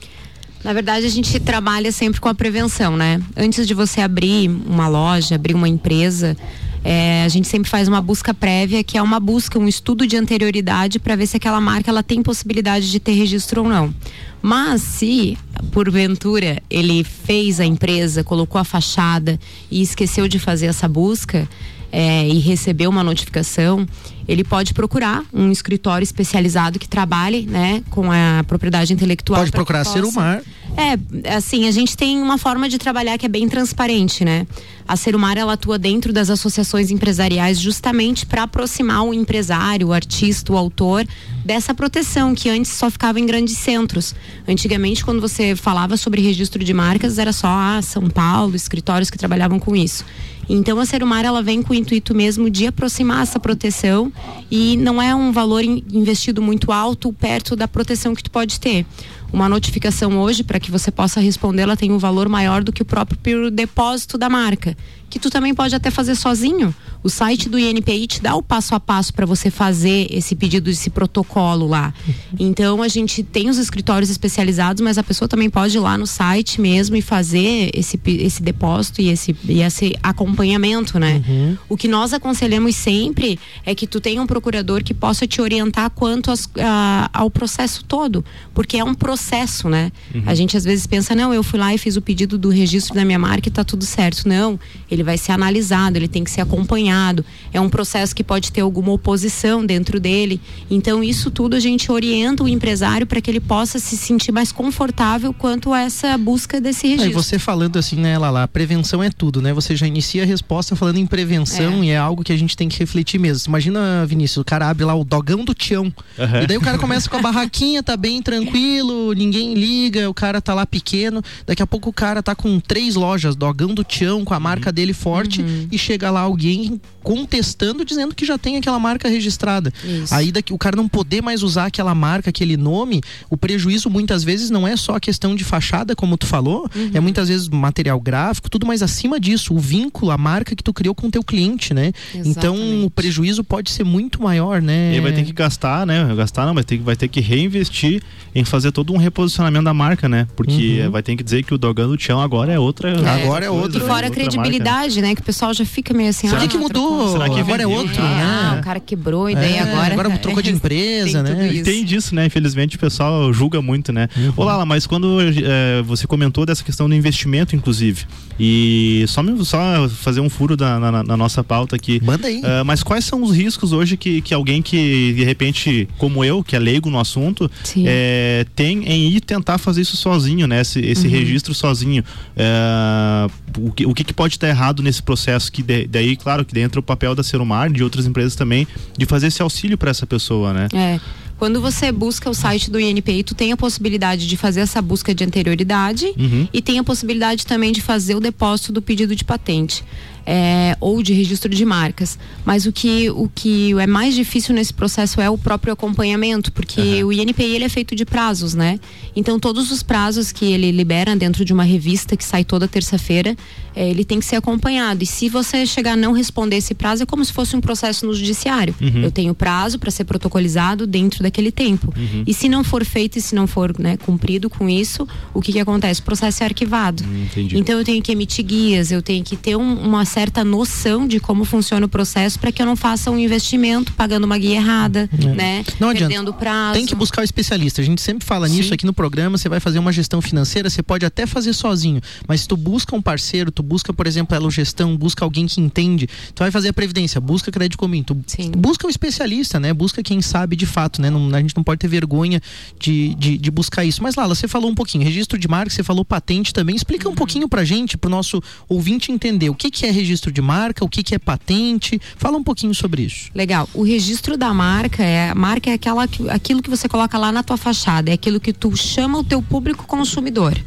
Na 0.63 0.73
verdade, 0.73 1.05
a 1.05 1.09
gente 1.09 1.41
trabalha 1.41 1.91
sempre 1.91 2.21
com 2.21 2.29
a 2.29 2.35
prevenção, 2.35 2.97
né? 2.97 3.21
Antes 3.37 3.67
de 3.67 3.75
você 3.75 4.01
abrir 4.01 4.49
uma 4.49 4.87
loja, 4.87 5.35
abrir 5.35 5.55
uma 5.55 5.69
empresa, 5.69 6.37
é, 6.85 7.23
a 7.25 7.29
gente 7.29 7.47
sempre 7.47 7.71
faz 7.71 7.87
uma 7.87 8.01
busca 8.01 8.35
prévia, 8.35 8.83
que 8.83 8.99
é 8.99 9.03
uma 9.03 9.21
busca, 9.21 9.59
um 9.59 9.69
estudo 9.69 10.07
de 10.07 10.17
anterioridade 10.17 10.99
para 10.99 11.15
ver 11.15 11.27
se 11.27 11.37
aquela 11.37 11.61
marca 11.61 11.91
ela 11.91 12.03
tem 12.03 12.23
possibilidade 12.23 12.91
de 12.91 12.99
ter 12.99 13.13
registro 13.13 13.63
ou 13.63 13.69
não. 13.69 13.95
Mas 14.41 14.83
se, 14.83 15.39
porventura, 15.71 16.61
ele 16.69 17.05
fez 17.05 17.61
a 17.61 17.65
empresa, 17.65 18.25
colocou 18.25 18.61
a 18.61 18.65
fachada 18.65 19.39
e 19.71 19.81
esqueceu 19.83 20.27
de 20.27 20.39
fazer 20.39 20.67
essa 20.67 20.89
busca, 20.89 21.49
é, 21.93 22.27
e 22.27 22.39
recebeu 22.39 22.89
uma 22.89 23.05
notificação, 23.05 23.87
ele 24.27 24.43
pode 24.43 24.73
procurar 24.73 25.23
um 25.33 25.53
escritório 25.53 26.03
especializado 26.03 26.79
que 26.79 26.89
trabalhe, 26.89 27.43
né, 27.43 27.83
com 27.91 28.11
a 28.11 28.43
propriedade 28.49 28.93
intelectual. 28.95 29.41
Pode 29.41 29.53
procurar 29.53 29.85
ser 29.85 29.93
Serumar. 29.93 30.43
É, 30.75 31.37
assim, 31.37 31.69
a 31.69 31.71
gente 31.71 31.95
tem 31.95 32.19
uma 32.23 32.39
forma 32.39 32.67
de 32.67 32.79
trabalhar 32.79 33.19
que 33.19 33.27
é 33.27 33.29
bem 33.29 33.47
transparente, 33.47 34.25
né? 34.25 34.47
A 34.89 34.97
Serumar 34.97 35.37
ela 35.37 35.53
atua 35.53 35.79
dentro 35.79 36.15
das 36.15 36.31
associações 36.31 36.91
empresariais 36.91 37.61
justamente 37.61 38.25
para 38.25 38.45
aproximar 38.45 39.03
o 39.05 39.13
empresário, 39.13 39.89
o 39.89 39.93
artista, 39.93 40.51
o 40.51 40.57
autor 40.57 41.07
dessa 41.45 41.75
proteção 41.75 42.35
que 42.35 42.49
antes 42.49 42.71
só 42.71 42.91
ficava 42.91 43.21
em 43.21 43.27
grandes 43.27 43.59
centros. 43.59 44.15
Antigamente, 44.49 45.05
quando 45.05 45.21
você 45.21 45.55
falava 45.55 45.99
sobre 45.99 46.23
registro 46.23 46.65
de 46.65 46.73
marcas, 46.73 47.19
era 47.19 47.35
só 47.35 47.49
ah, 47.49 47.81
São 47.83 48.09
Paulo, 48.09 48.57
escritórios 48.57 49.11
que 49.11 49.19
trabalhavam 49.19 49.59
com 49.59 49.77
isso. 49.77 50.07
Então 50.49 50.79
a 50.79 50.87
Serumar 50.87 51.25
ela 51.25 51.43
vem 51.43 51.63
com 51.63 51.73
o 51.73 51.77
intuito 51.77 52.15
mesmo 52.15 52.51
de 52.51 52.67
aproximar 52.67 53.23
essa 53.23 53.39
proteção 53.39 54.13
e 54.51 54.77
não 54.77 55.01
é 55.01 55.15
um 55.15 55.33
valor 55.33 55.63
investido 55.63 56.43
muito 56.43 56.73
alto 56.73 57.13
perto 57.13 57.55
da 57.55 57.69
proteção 57.69 58.15
que 58.15 58.23
tu 58.23 58.31
pode 58.31 58.59
ter. 58.61 58.85
Uma 59.33 59.49
notificação 59.49 60.19
hoje 60.19 60.45
para 60.45 60.61
que 60.61 60.71
você 60.71 60.91
possa 60.91 61.21
responder, 61.21 61.63
ela 61.63 61.77
tem 61.77 61.91
um 61.91 61.99
valor 61.99 62.29
maior 62.29 62.63
do 62.63 62.73
que 62.73 62.83
o 62.83 62.85
próprio 62.85 63.51
depósito 63.51 64.19
da 64.19 64.29
marca 64.29 64.77
que 65.13 65.19
tu 65.19 65.29
também 65.29 65.55
pode 65.55 65.75
até 65.75 65.91
fazer 65.91 66.15
sozinho. 66.15 66.75
O 67.05 67.11
site 67.11 67.47
do 67.47 67.59
INPI 67.59 68.07
te 68.07 68.23
dá 68.23 68.35
o 68.35 68.43
passo 68.43 68.75
a 68.75 68.81
passo 68.81 69.13
para 69.13 69.27
você 69.27 69.51
fazer 69.51 70.07
esse 70.11 70.35
pedido, 70.35 70.71
esse 70.71 70.89
protocolo 70.89 71.67
lá. 71.69 71.93
Então 72.41 72.83
a 72.83 72.89
gente 72.89 73.23
tem 73.23 73.51
os 73.51 73.59
escritórios 73.59 74.09
especializados, 74.09 74.81
mas 74.81 74.97
a 74.97 75.03
pessoa 75.03 75.29
também 75.29 75.51
pode 75.51 75.77
ir 75.77 75.81
lá 75.81 75.99
no 75.99 76.07
site 76.07 76.59
mesmo 76.59 76.97
e 76.97 77.03
fazer 77.03 77.71
esse, 77.75 78.01
esse 78.07 78.43
depósito 78.43 79.03
e 79.03 79.11
esse, 79.11 79.37
e 79.47 79.61
esse 79.61 79.95
acompanhamento, 80.03 80.99
né? 80.99 81.23
Uhum. 81.29 81.59
O 81.69 81.77
que 81.77 81.89
nós 81.89 82.15
aconselhamos 82.15 82.75
sempre 82.75 83.39
é 83.67 83.75
que 83.75 83.87
tu 83.87 84.01
tenha 84.01 84.23
um 84.23 84.27
procurador 84.27 84.83
que 84.83 84.95
possa 84.95 85.27
te 85.27 85.43
orientar 85.43 85.91
quanto 85.91 86.31
as, 86.31 86.49
a, 86.59 87.11
ao 87.13 87.31
processo 87.31 87.85
todo, 87.85 88.25
porque 88.55 88.79
é 88.79 88.85
um 88.85 88.95
processo, 88.95 89.22
né? 89.69 89.93
Uhum. 90.15 90.23
A 90.27 90.35
gente 90.35 90.57
às 90.57 90.65
vezes 90.65 90.87
pensa, 90.87 91.15
não, 91.15 91.33
eu 91.33 91.43
fui 91.43 91.59
lá 91.59 91.75
e 91.75 91.79
fiz 91.79 91.97
o 91.97 92.03
pedido 92.03 92.37
do 92.37 92.49
registro 92.51 92.95
da 92.95 93.05
minha 93.05 93.19
marca 93.19 93.49
e 93.49 93.53
tá 93.53 93.65
tudo 93.65 93.85
certo. 93.85 94.29
Não, 94.29 94.59
ele 94.91 95.03
vai 95.03 95.17
ser 95.17 95.33
analisado, 95.33 95.97
ele 95.97 96.09
tem 96.09 96.25
que 96.25 96.31
ser 96.31 96.41
acompanhado. 96.41 97.25
É 97.53 97.61
um 97.61 97.69
processo 97.69 98.15
que 98.15 98.25
pode 98.25 98.53
ter 98.53 98.61
alguma 98.61 98.93
oposição 98.93 99.65
dentro 99.65 100.01
dele. 100.01 100.41
Então, 100.71 101.03
isso 101.03 101.31
tudo 101.31 101.57
a 101.57 101.61
gente 101.61 101.91
orienta 101.91 102.43
o 102.43 102.49
empresário 102.49 103.07
para 103.07 103.21
que 103.21 103.31
ele 103.31 103.41
possa 103.41 103.79
se 103.79 103.97
sentir 103.97 104.33
mais 104.33 104.53
confortável 104.53 105.33
quanto 105.33 105.73
a 105.73 105.81
essa 105.81 106.17
busca 106.19 106.61
desse 106.61 106.87
registro. 106.87 107.11
e 107.11 107.15
você 107.15 107.39
falando 107.39 107.79
assim, 107.79 107.97
né, 107.97 108.19
Lala, 108.19 108.47
prevenção 108.49 109.03
é 109.03 109.11
tudo, 109.11 109.41
né? 109.41 109.53
Você 109.53 109.77
já 109.77 109.87
inicia 109.87 110.23
a 110.23 110.27
resposta 110.27 110.75
falando 110.77 110.99
em 110.99 111.07
prevenção 111.07 111.83
é. 111.83 111.87
e 111.87 111.91
é 111.91 111.99
algo 111.99 112.23
que 112.23 112.33
a 112.33 112.37
gente 112.37 112.57
tem 112.57 112.69
que 112.69 112.79
refletir 112.79 113.19
mesmo. 113.19 113.51
Imagina, 113.51 114.05
Vinícius, 114.07 114.39
o 114.39 114.45
cara 114.45 114.69
abre 114.69 114.85
lá 114.85 114.95
o 114.95 115.05
dogão 115.05 115.45
do 115.45 115.55
Tião. 115.55 115.85
Uhum. 115.85 116.43
E 116.43 116.47
daí 116.47 116.57
o 116.57 116.61
cara 116.61 116.79
começa 116.79 117.09
com 117.09 117.17
a 117.17 117.23
barraquinha, 117.23 117.83
tá 117.83 117.97
bem 117.97 118.23
tranquilo, 118.23 119.12
ninguém 119.15 119.55
liga, 119.55 120.09
o 120.09 120.15
cara 120.15 120.41
tá 120.41 120.55
lá 120.55 120.67
pequeno. 120.67 121.23
Daqui 121.47 121.63
a 121.63 121.67
pouco 121.67 121.91
o 121.91 121.93
cara 121.93 122.23
tá 122.23 122.35
com 122.35 122.59
três 122.61 122.95
lojas, 122.95 123.37
dogão 123.37 123.75
do 123.75 123.85
Tião, 123.85 124.25
com 124.25 124.35
a 124.35 124.41
marca 124.41 124.71
uhum. 124.71 124.75
dele 124.75 124.93
forte 124.93 125.43
uhum. 125.43 125.69
e 125.71 125.79
chega 125.79 126.11
lá 126.11 126.21
alguém 126.21 126.81
contestando, 127.03 127.85
dizendo 127.85 128.15
que 128.15 128.25
já 128.25 128.39
tem 128.39 128.57
aquela 128.57 128.79
marca 128.79 129.09
registrada. 129.09 129.73
Isso. 129.85 130.15
Aí 130.15 130.31
daqui, 130.31 130.53
o 130.53 130.59
cara 130.59 130.77
não 130.77 130.89
poder 130.89 131.21
mais 131.21 131.43
usar 131.43 131.67
aquela 131.67 131.95
marca, 131.95 132.31
aquele 132.31 132.57
nome, 132.57 133.01
o 133.29 133.37
prejuízo 133.37 133.91
muitas 133.91 134.23
vezes 134.23 134.51
não 134.51 134.67
é 134.67 134.77
só 134.77 134.97
a 134.97 135.01
questão 135.01 135.35
de 135.35 135.45
fachada, 135.45 135.97
como 135.97 136.17
tu 136.17 136.27
falou, 136.27 136.71
uhum. 136.75 136.91
é 136.95 137.01
muitas 137.01 137.29
vezes 137.29 137.49
material 137.49 138.01
gráfico, 138.01 138.49
tudo 138.49 138.67
mais 138.67 138.83
acima 138.83 139.19
disso, 139.19 139.55
o 139.55 139.59
vínculo, 139.59 140.11
a 140.11 140.19
marca 140.19 140.55
que 140.55 140.63
tu 140.63 140.73
criou 140.73 140.95
com 140.95 141.09
o 141.09 141.11
teu 141.11 141.23
cliente, 141.23 141.75
né? 141.75 141.93
Exatamente. 142.15 142.39
Então 142.39 142.85
o 142.85 142.91
prejuízo 142.91 143.43
pode 143.43 143.71
ser 143.71 143.85
muito 143.85 144.23
maior, 144.23 144.63
né? 144.63 144.93
Ele 144.93 145.01
vai 145.01 145.13
ter 145.13 145.25
que 145.25 145.33
gastar, 145.33 145.87
né? 145.87 146.15
Gastar 146.15 146.47
não, 146.47 146.55
vai 146.55 146.65
ter, 146.65 146.79
vai 146.79 146.97
ter 146.97 147.09
que 147.09 147.21
reinvestir 147.21 148.03
em 148.35 148.45
fazer 148.45 148.73
todo 148.93 148.95
um 148.95 148.99
reposicionamento 148.99 149.65
da 149.65 149.75
marca, 149.75 150.09
né? 150.09 150.27
Porque 150.37 150.83
uhum. 150.83 150.91
vai 150.91 151.03
ter 151.03 151.17
que 151.17 151.23
dizer 151.23 151.43
que 151.43 151.55
o 151.55 151.59
Dogão 151.59 151.89
do 151.89 151.97
Tião 151.97 152.21
agora 152.21 152.53
é 152.53 152.59
outra. 152.59 152.91
É. 152.91 153.23
Agora 153.23 153.45
é 153.45 153.51
outra. 153.51 153.83
E 153.83 153.87
fora 153.87 154.07
a 154.07 154.11
credibilidade 154.11 154.73
verdade, 154.73 155.03
né? 155.03 155.15
Que 155.15 155.21
o 155.21 155.25
pessoal 155.25 155.55
já 155.55 155.65
fica 155.65 155.95
meio 155.95 156.11
assim. 156.11 156.29
Será 156.29 156.43
ah, 156.43 156.49
que 156.49 156.59
mudou? 156.59 157.13
Será 157.13 157.29
que 157.29 157.41
agora 157.41 157.63
é 157.63 157.67
outro? 157.67 158.03
Ah, 158.03 158.57
o 158.59 158.63
cara 158.63 158.81
quebrou 158.81 159.31
e 159.31 159.35
daí 159.35 159.55
é, 159.55 159.61
agora. 159.61 159.93
Agora 159.93 160.19
trocou 160.19 160.43
de 160.43 160.51
empresa, 160.53 161.23
tem 161.23 161.35
né? 161.35 161.63
Tem 161.63 161.85
disso, 161.85 162.15
né? 162.15 162.27
Infelizmente 162.27 162.77
o 162.77 162.79
pessoal 162.79 163.33
julga 163.33 163.63
muito, 163.63 163.93
né? 163.93 164.09
Uhum. 164.17 164.33
Olá, 164.37 164.65
mas 164.65 164.87
quando 164.87 165.19
é, 165.21 165.83
você 165.83 166.07
comentou 166.07 166.45
dessa 166.45 166.65
questão 166.65 166.89
do 166.89 166.95
investimento, 166.95 167.55
inclusive, 167.55 168.05
e 168.39 169.05
só, 169.09 169.23
só 169.45 169.89
fazer 169.89 170.21
um 170.21 170.29
furo 170.29 170.57
da, 170.57 170.79
na, 170.79 171.03
na 171.03 171.17
nossa 171.17 171.45
pauta 171.45 171.77
aqui. 171.77 172.01
Manda 172.03 172.29
aí. 172.29 172.39
Uh, 172.39 172.65
mas 172.65 172.83
quais 172.83 173.05
são 173.05 173.23
os 173.23 173.35
riscos 173.35 173.73
hoje 173.73 173.97
que, 173.97 174.21
que 174.21 174.35
alguém 174.35 174.63
que, 174.63 175.13
de 175.15 175.25
repente, 175.25 175.89
como 175.99 176.25
eu, 176.25 176.43
que 176.43 176.57
é 176.57 176.59
leigo 176.59 176.91
no 176.91 176.99
assunto, 176.99 177.51
é, 177.85 178.47
tem 178.55 178.82
em 178.85 179.09
ir 179.09 179.21
tentar 179.21 179.59
fazer 179.59 179.83
isso 179.83 179.97
sozinho, 179.97 180.47
né? 180.47 180.61
Esse, 180.61 180.81
esse 180.81 181.07
uhum. 181.07 181.13
registro 181.13 181.55
sozinho. 181.55 182.05
É, 182.37 183.27
o, 183.59 183.71
que, 183.71 183.87
o 183.87 183.95
que, 183.95 184.13
pode 184.13 184.35
estar 184.35 184.49
errado? 184.49 184.63
errado 184.63 184.83
nesse 184.83 185.03
processo 185.03 185.51
que 185.51 185.63
de, 185.63 185.87
daí, 185.87 186.17
claro, 186.17 186.45
que 186.45 186.55
dentro 186.55 186.81
o 186.81 186.83
papel 186.83 187.15
da 187.15 187.23
Serumar, 187.23 187.71
de 187.71 187.83
outras 187.83 188.07
empresas 188.07 188.37
também, 188.37 188.67
de 188.97 189.05
fazer 189.05 189.27
esse 189.27 189.43
auxílio 189.43 189.77
para 189.77 189.91
essa 189.91 190.07
pessoa, 190.07 190.53
né? 190.53 190.69
É. 190.73 191.01
Quando 191.39 191.61
você 191.61 191.91
busca 191.91 192.31
o 192.31 192.35
site 192.35 192.71
do 192.71 192.79
INPI, 192.79 193.25
tu 193.25 193.35
tem 193.35 193.51
a 193.51 193.57
possibilidade 193.57 194.29
de 194.29 194.37
fazer 194.37 194.61
essa 194.61 194.81
busca 194.81 195.13
de 195.13 195.25
anterioridade 195.25 196.07
uhum. 196.17 196.47
e 196.53 196.63
tem 196.63 196.79
a 196.79 196.85
possibilidade 196.85 197.45
também 197.45 197.73
de 197.73 197.81
fazer 197.81 198.15
o 198.15 198.21
depósito 198.21 198.73
do 198.73 198.81
pedido 198.81 199.17
de 199.17 199.25
patente. 199.25 199.83
É, 200.27 200.77
ou 200.81 201.03
de 201.03 201.13
registro 201.13 201.55
de 201.55 201.65
marcas. 201.65 202.19
Mas 202.45 202.67
o 202.67 202.73
que, 202.73 203.11
o 203.11 203.31
que 203.35 203.73
é 203.79 203.87
mais 203.87 204.15
difícil 204.15 204.55
nesse 204.55 204.73
processo 204.73 205.21
é 205.21 205.29
o 205.29 205.39
próprio 205.39 205.73
acompanhamento, 205.73 206.53
porque 206.53 207.03
uhum. 207.03 207.09
o 207.09 207.13
INPI 207.13 207.55
ele 207.55 207.65
é 207.65 207.69
feito 207.69 207.95
de 207.95 208.05
prazos, 208.05 208.55
né? 208.55 208.79
Então 209.15 209.39
todos 209.39 209.71
os 209.71 209.83
prazos 209.83 210.33
que 210.33 210.45
ele 210.45 210.71
libera 210.71 211.15
dentro 211.17 211.45
de 211.45 211.53
uma 211.53 211.65
revista 211.65 212.17
que 212.17 212.25
sai 212.25 212.45
toda 212.45 212.67
terça-feira, 212.69 213.37
é, 213.75 213.89
ele 213.89 214.05
tem 214.05 214.19
que 214.19 214.25
ser 214.25 214.37
acompanhado. 214.37 215.03
E 215.03 215.07
se 215.07 215.29
você 215.29 215.67
chegar 215.67 215.93
a 215.93 215.97
não 215.97 216.13
responder 216.13 216.57
esse 216.57 216.75
prazo, 216.75 217.03
é 217.03 217.07
como 217.07 217.25
se 217.25 217.33
fosse 217.33 217.57
um 217.57 217.61
processo 217.61 218.07
no 218.07 218.15
judiciário. 218.15 218.75
Uhum. 218.81 219.03
Eu 219.03 219.11
tenho 219.11 219.35
prazo 219.35 219.79
para 219.79 219.91
ser 219.91 220.05
protocolizado 220.05 220.87
dentro 220.87 221.23
daquele 221.23 221.51
tempo. 221.51 221.93
Uhum. 221.97 222.25
E 222.27 222.35
se 222.35 222.49
não 222.49 222.63
for 222.63 222.85
feito 222.85 223.19
e 223.19 223.21
se 223.21 223.35
não 223.35 223.47
for 223.47 223.79
né, 223.79 223.97
cumprido 223.97 224.49
com 224.51 224.69
isso, 224.69 225.07
o 225.33 225.41
que, 225.41 225.53
que 225.53 225.61
acontece? 225.61 226.01
O 226.01 226.05
processo 226.05 226.43
é 226.43 226.47
arquivado. 226.47 227.05
Hum, 227.05 227.27
então 227.53 227.79
eu 227.79 227.85
tenho 227.85 228.03
que 228.03 228.13
emitir 228.13 228.45
guias, 228.45 228.91
eu 228.91 229.03
tenho 229.03 229.25
que 229.25 229.37
ter 229.37 229.57
um, 229.57 229.75
uma 229.75 230.05
certa 230.13 230.45
noção 230.45 231.09
de 231.09 231.19
como 231.19 231.43
funciona 231.43 231.87
o 231.87 231.89
processo 231.89 232.39
para 232.39 232.53
que 232.53 232.61
eu 232.61 232.67
não 232.67 232.77
faça 232.77 233.11
um 233.11 233.19
investimento 233.19 233.95
pagando 233.95 234.25
uma 234.25 234.37
guia 234.37 234.57
errada, 234.57 235.09
é. 235.11 235.27
né? 235.29 235.65
Não 235.81 235.89
Perdendo 235.89 236.13
adianta. 236.13 236.33
prazo. 236.35 236.75
Tem 236.75 236.85
que 236.85 236.95
buscar 236.95 237.23
o 237.23 237.25
especialista. 237.25 237.81
A 237.81 237.85
gente 237.85 238.03
sempre 238.03 238.27
fala 238.27 238.47
Sim. 238.47 238.57
nisso 238.57 238.75
aqui 238.75 238.85
no 238.85 238.93
programa. 238.93 239.39
Você 239.39 239.49
vai 239.49 239.59
fazer 239.59 239.79
uma 239.79 239.91
gestão 239.91 240.21
financeira, 240.21 240.69
você 240.69 240.83
pode 240.83 241.07
até 241.07 241.27
fazer 241.27 241.55
sozinho, 241.55 242.03
mas 242.29 242.43
se 242.43 242.49
tu 242.49 242.59
busca 242.59 242.95
um 242.95 243.01
parceiro, 243.01 243.51
tu 243.51 243.63
busca, 243.63 243.91
por 243.93 244.07
exemplo, 244.07 244.37
a 244.37 244.51
gestão, 244.51 244.95
busca 244.99 245.25
alguém 245.25 245.47
que 245.47 245.61
entende, 245.61 246.07
tu 246.35 246.41
vai 246.41 246.51
fazer 246.51 246.69
a 246.69 246.73
previdência, 246.75 247.19
busca 247.19 247.51
crédito 247.51 247.79
comum, 247.79 248.03
tu 248.03 248.15
Sim. 248.27 248.51
busca 248.51 248.87
um 248.87 248.91
especialista, 248.91 249.59
né? 249.59 249.73
Busca 249.73 250.03
quem 250.03 250.21
sabe 250.21 250.57
de 250.57 250.67
fato, 250.67 251.01
né? 251.01 251.09
Não, 251.09 251.35
a 251.35 251.41
gente 251.41 251.57
não 251.57 251.65
pode 251.65 251.79
ter 251.79 251.89
vergonha 251.89 252.41
de, 252.79 253.15
de, 253.15 253.39
de, 253.39 253.51
buscar 253.51 253.83
isso. 253.83 254.03
Mas 254.03 254.15
Lala, 254.15 254.35
você 254.35 254.47
falou 254.47 254.71
um 254.71 254.75
pouquinho, 254.75 255.05
registro 255.05 255.39
de 255.39 255.49
marca, 255.49 255.71
você 255.71 255.83
falou 255.83 256.05
patente 256.05 256.53
também. 256.53 256.77
Explica 256.77 257.07
uhum. 257.07 257.15
um 257.15 257.17
pouquinho 257.17 257.49
pra 257.49 257.65
gente, 257.65 257.97
pro 257.97 258.11
nosso 258.11 258.43
ouvinte 258.69 259.11
entender 259.11 259.49
o 259.49 259.55
que, 259.55 259.71
que 259.71 259.87
é 259.87 259.91
registro 259.91 260.02
de 260.05 260.43
marca, 260.43 260.85
o 260.85 260.89
que, 260.89 261.03
que 261.03 261.15
é 261.15 261.19
patente. 261.19 262.01
Fala 262.17 262.37
um 262.37 262.43
pouquinho 262.43 262.75
sobre 262.75 263.03
isso. 263.03 263.31
Legal. 263.35 263.69
O 263.75 263.83
registro 263.83 264.37
da 264.37 264.53
marca 264.53 265.03
é 265.03 265.31
a 265.31 265.35
marca 265.35 265.71
é 265.71 265.75
aquela, 265.75 266.05
aquilo 266.31 266.63
que 266.63 266.71
você 266.71 266.89
coloca 266.89 267.17
lá 267.19 267.33
na 267.33 267.43
tua 267.43 267.57
fachada, 267.57 268.11
é 268.11 268.15
aquilo 268.15 268.41
que 268.41 268.53
tu 268.53 268.77
chama 268.77 269.19
o 269.19 269.25
teu 269.25 269.43
público 269.43 269.87
consumidor. 269.87 270.59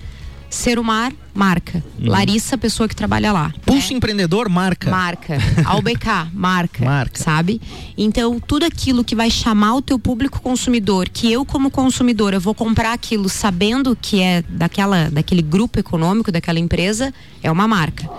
Ser 0.50 0.80
o 0.80 0.84
mar, 0.84 1.12
marca. 1.34 1.84
Uhum. 2.00 2.10
Larissa, 2.10 2.58
pessoa 2.58 2.88
que 2.88 2.96
trabalha 2.96 3.32
lá. 3.34 3.54
Pulso 3.66 3.92
né? 3.92 3.98
empreendedor, 3.98 4.48
marca. 4.48 4.90
Marca. 4.90 5.38
AUBK, 5.66 6.32
marca. 6.34 6.86
Marca. 6.86 7.22
Sabe? 7.22 7.62
Então, 7.98 8.40
tudo 8.40 8.66
aquilo 8.66 9.04
que 9.04 9.16
vai 9.16 9.30
chamar 9.30 9.76
o 9.76 9.82
teu 9.82 10.00
público 10.00 10.42
consumidor, 10.42 11.10
que 11.10 11.30
eu 11.30 11.46
como 11.46 11.70
consumidor, 11.70 12.34
eu 12.34 12.40
vou 12.40 12.54
comprar 12.54 12.94
aquilo 12.94 13.28
sabendo 13.28 13.98
que 14.00 14.22
é 14.22 14.44
daquela, 14.48 15.10
daquele 15.10 15.42
grupo 15.42 15.78
econômico, 15.78 16.32
daquela 16.32 16.60
empresa, 16.60 17.14
é 17.44 17.52
uma 17.52 17.68
marca. 17.68 18.10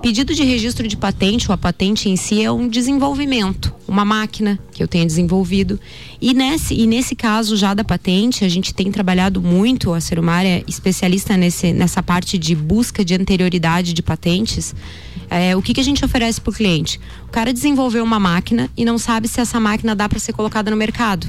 Pedido 0.00 0.32
de 0.32 0.44
registro 0.44 0.86
de 0.86 0.96
patente, 0.96 1.48
ou 1.48 1.54
a 1.54 1.58
patente 1.58 2.08
em 2.08 2.14
si, 2.14 2.40
é 2.40 2.52
um 2.52 2.68
desenvolvimento, 2.68 3.74
uma 3.86 4.04
máquina 4.04 4.56
que 4.70 4.80
eu 4.80 4.86
tenha 4.86 5.04
desenvolvido. 5.04 5.78
E 6.20 6.32
nesse, 6.32 6.72
e 6.72 6.86
nesse 6.86 7.16
caso 7.16 7.56
já 7.56 7.74
da 7.74 7.82
patente, 7.82 8.44
a 8.44 8.48
gente 8.48 8.72
tem 8.72 8.92
trabalhado 8.92 9.42
muito, 9.42 9.92
a 9.92 10.00
Serumar 10.00 10.46
é 10.46 10.62
especialista 10.68 11.36
nesse, 11.36 11.72
nessa 11.72 12.00
parte 12.00 12.38
de 12.38 12.54
busca 12.54 13.04
de 13.04 13.14
anterioridade 13.14 13.92
de 13.92 14.00
patentes. 14.00 14.72
É, 15.28 15.56
o 15.56 15.60
que, 15.60 15.74
que 15.74 15.80
a 15.80 15.84
gente 15.84 16.04
oferece 16.04 16.40
para 16.40 16.50
o 16.50 16.54
cliente? 16.54 17.00
O 17.26 17.30
cara 17.30 17.52
desenvolveu 17.52 18.04
uma 18.04 18.20
máquina 18.20 18.70
e 18.76 18.84
não 18.84 18.98
sabe 18.98 19.26
se 19.26 19.40
essa 19.40 19.58
máquina 19.58 19.96
dá 19.96 20.08
para 20.08 20.20
ser 20.20 20.32
colocada 20.32 20.70
no 20.70 20.76
mercado. 20.76 21.26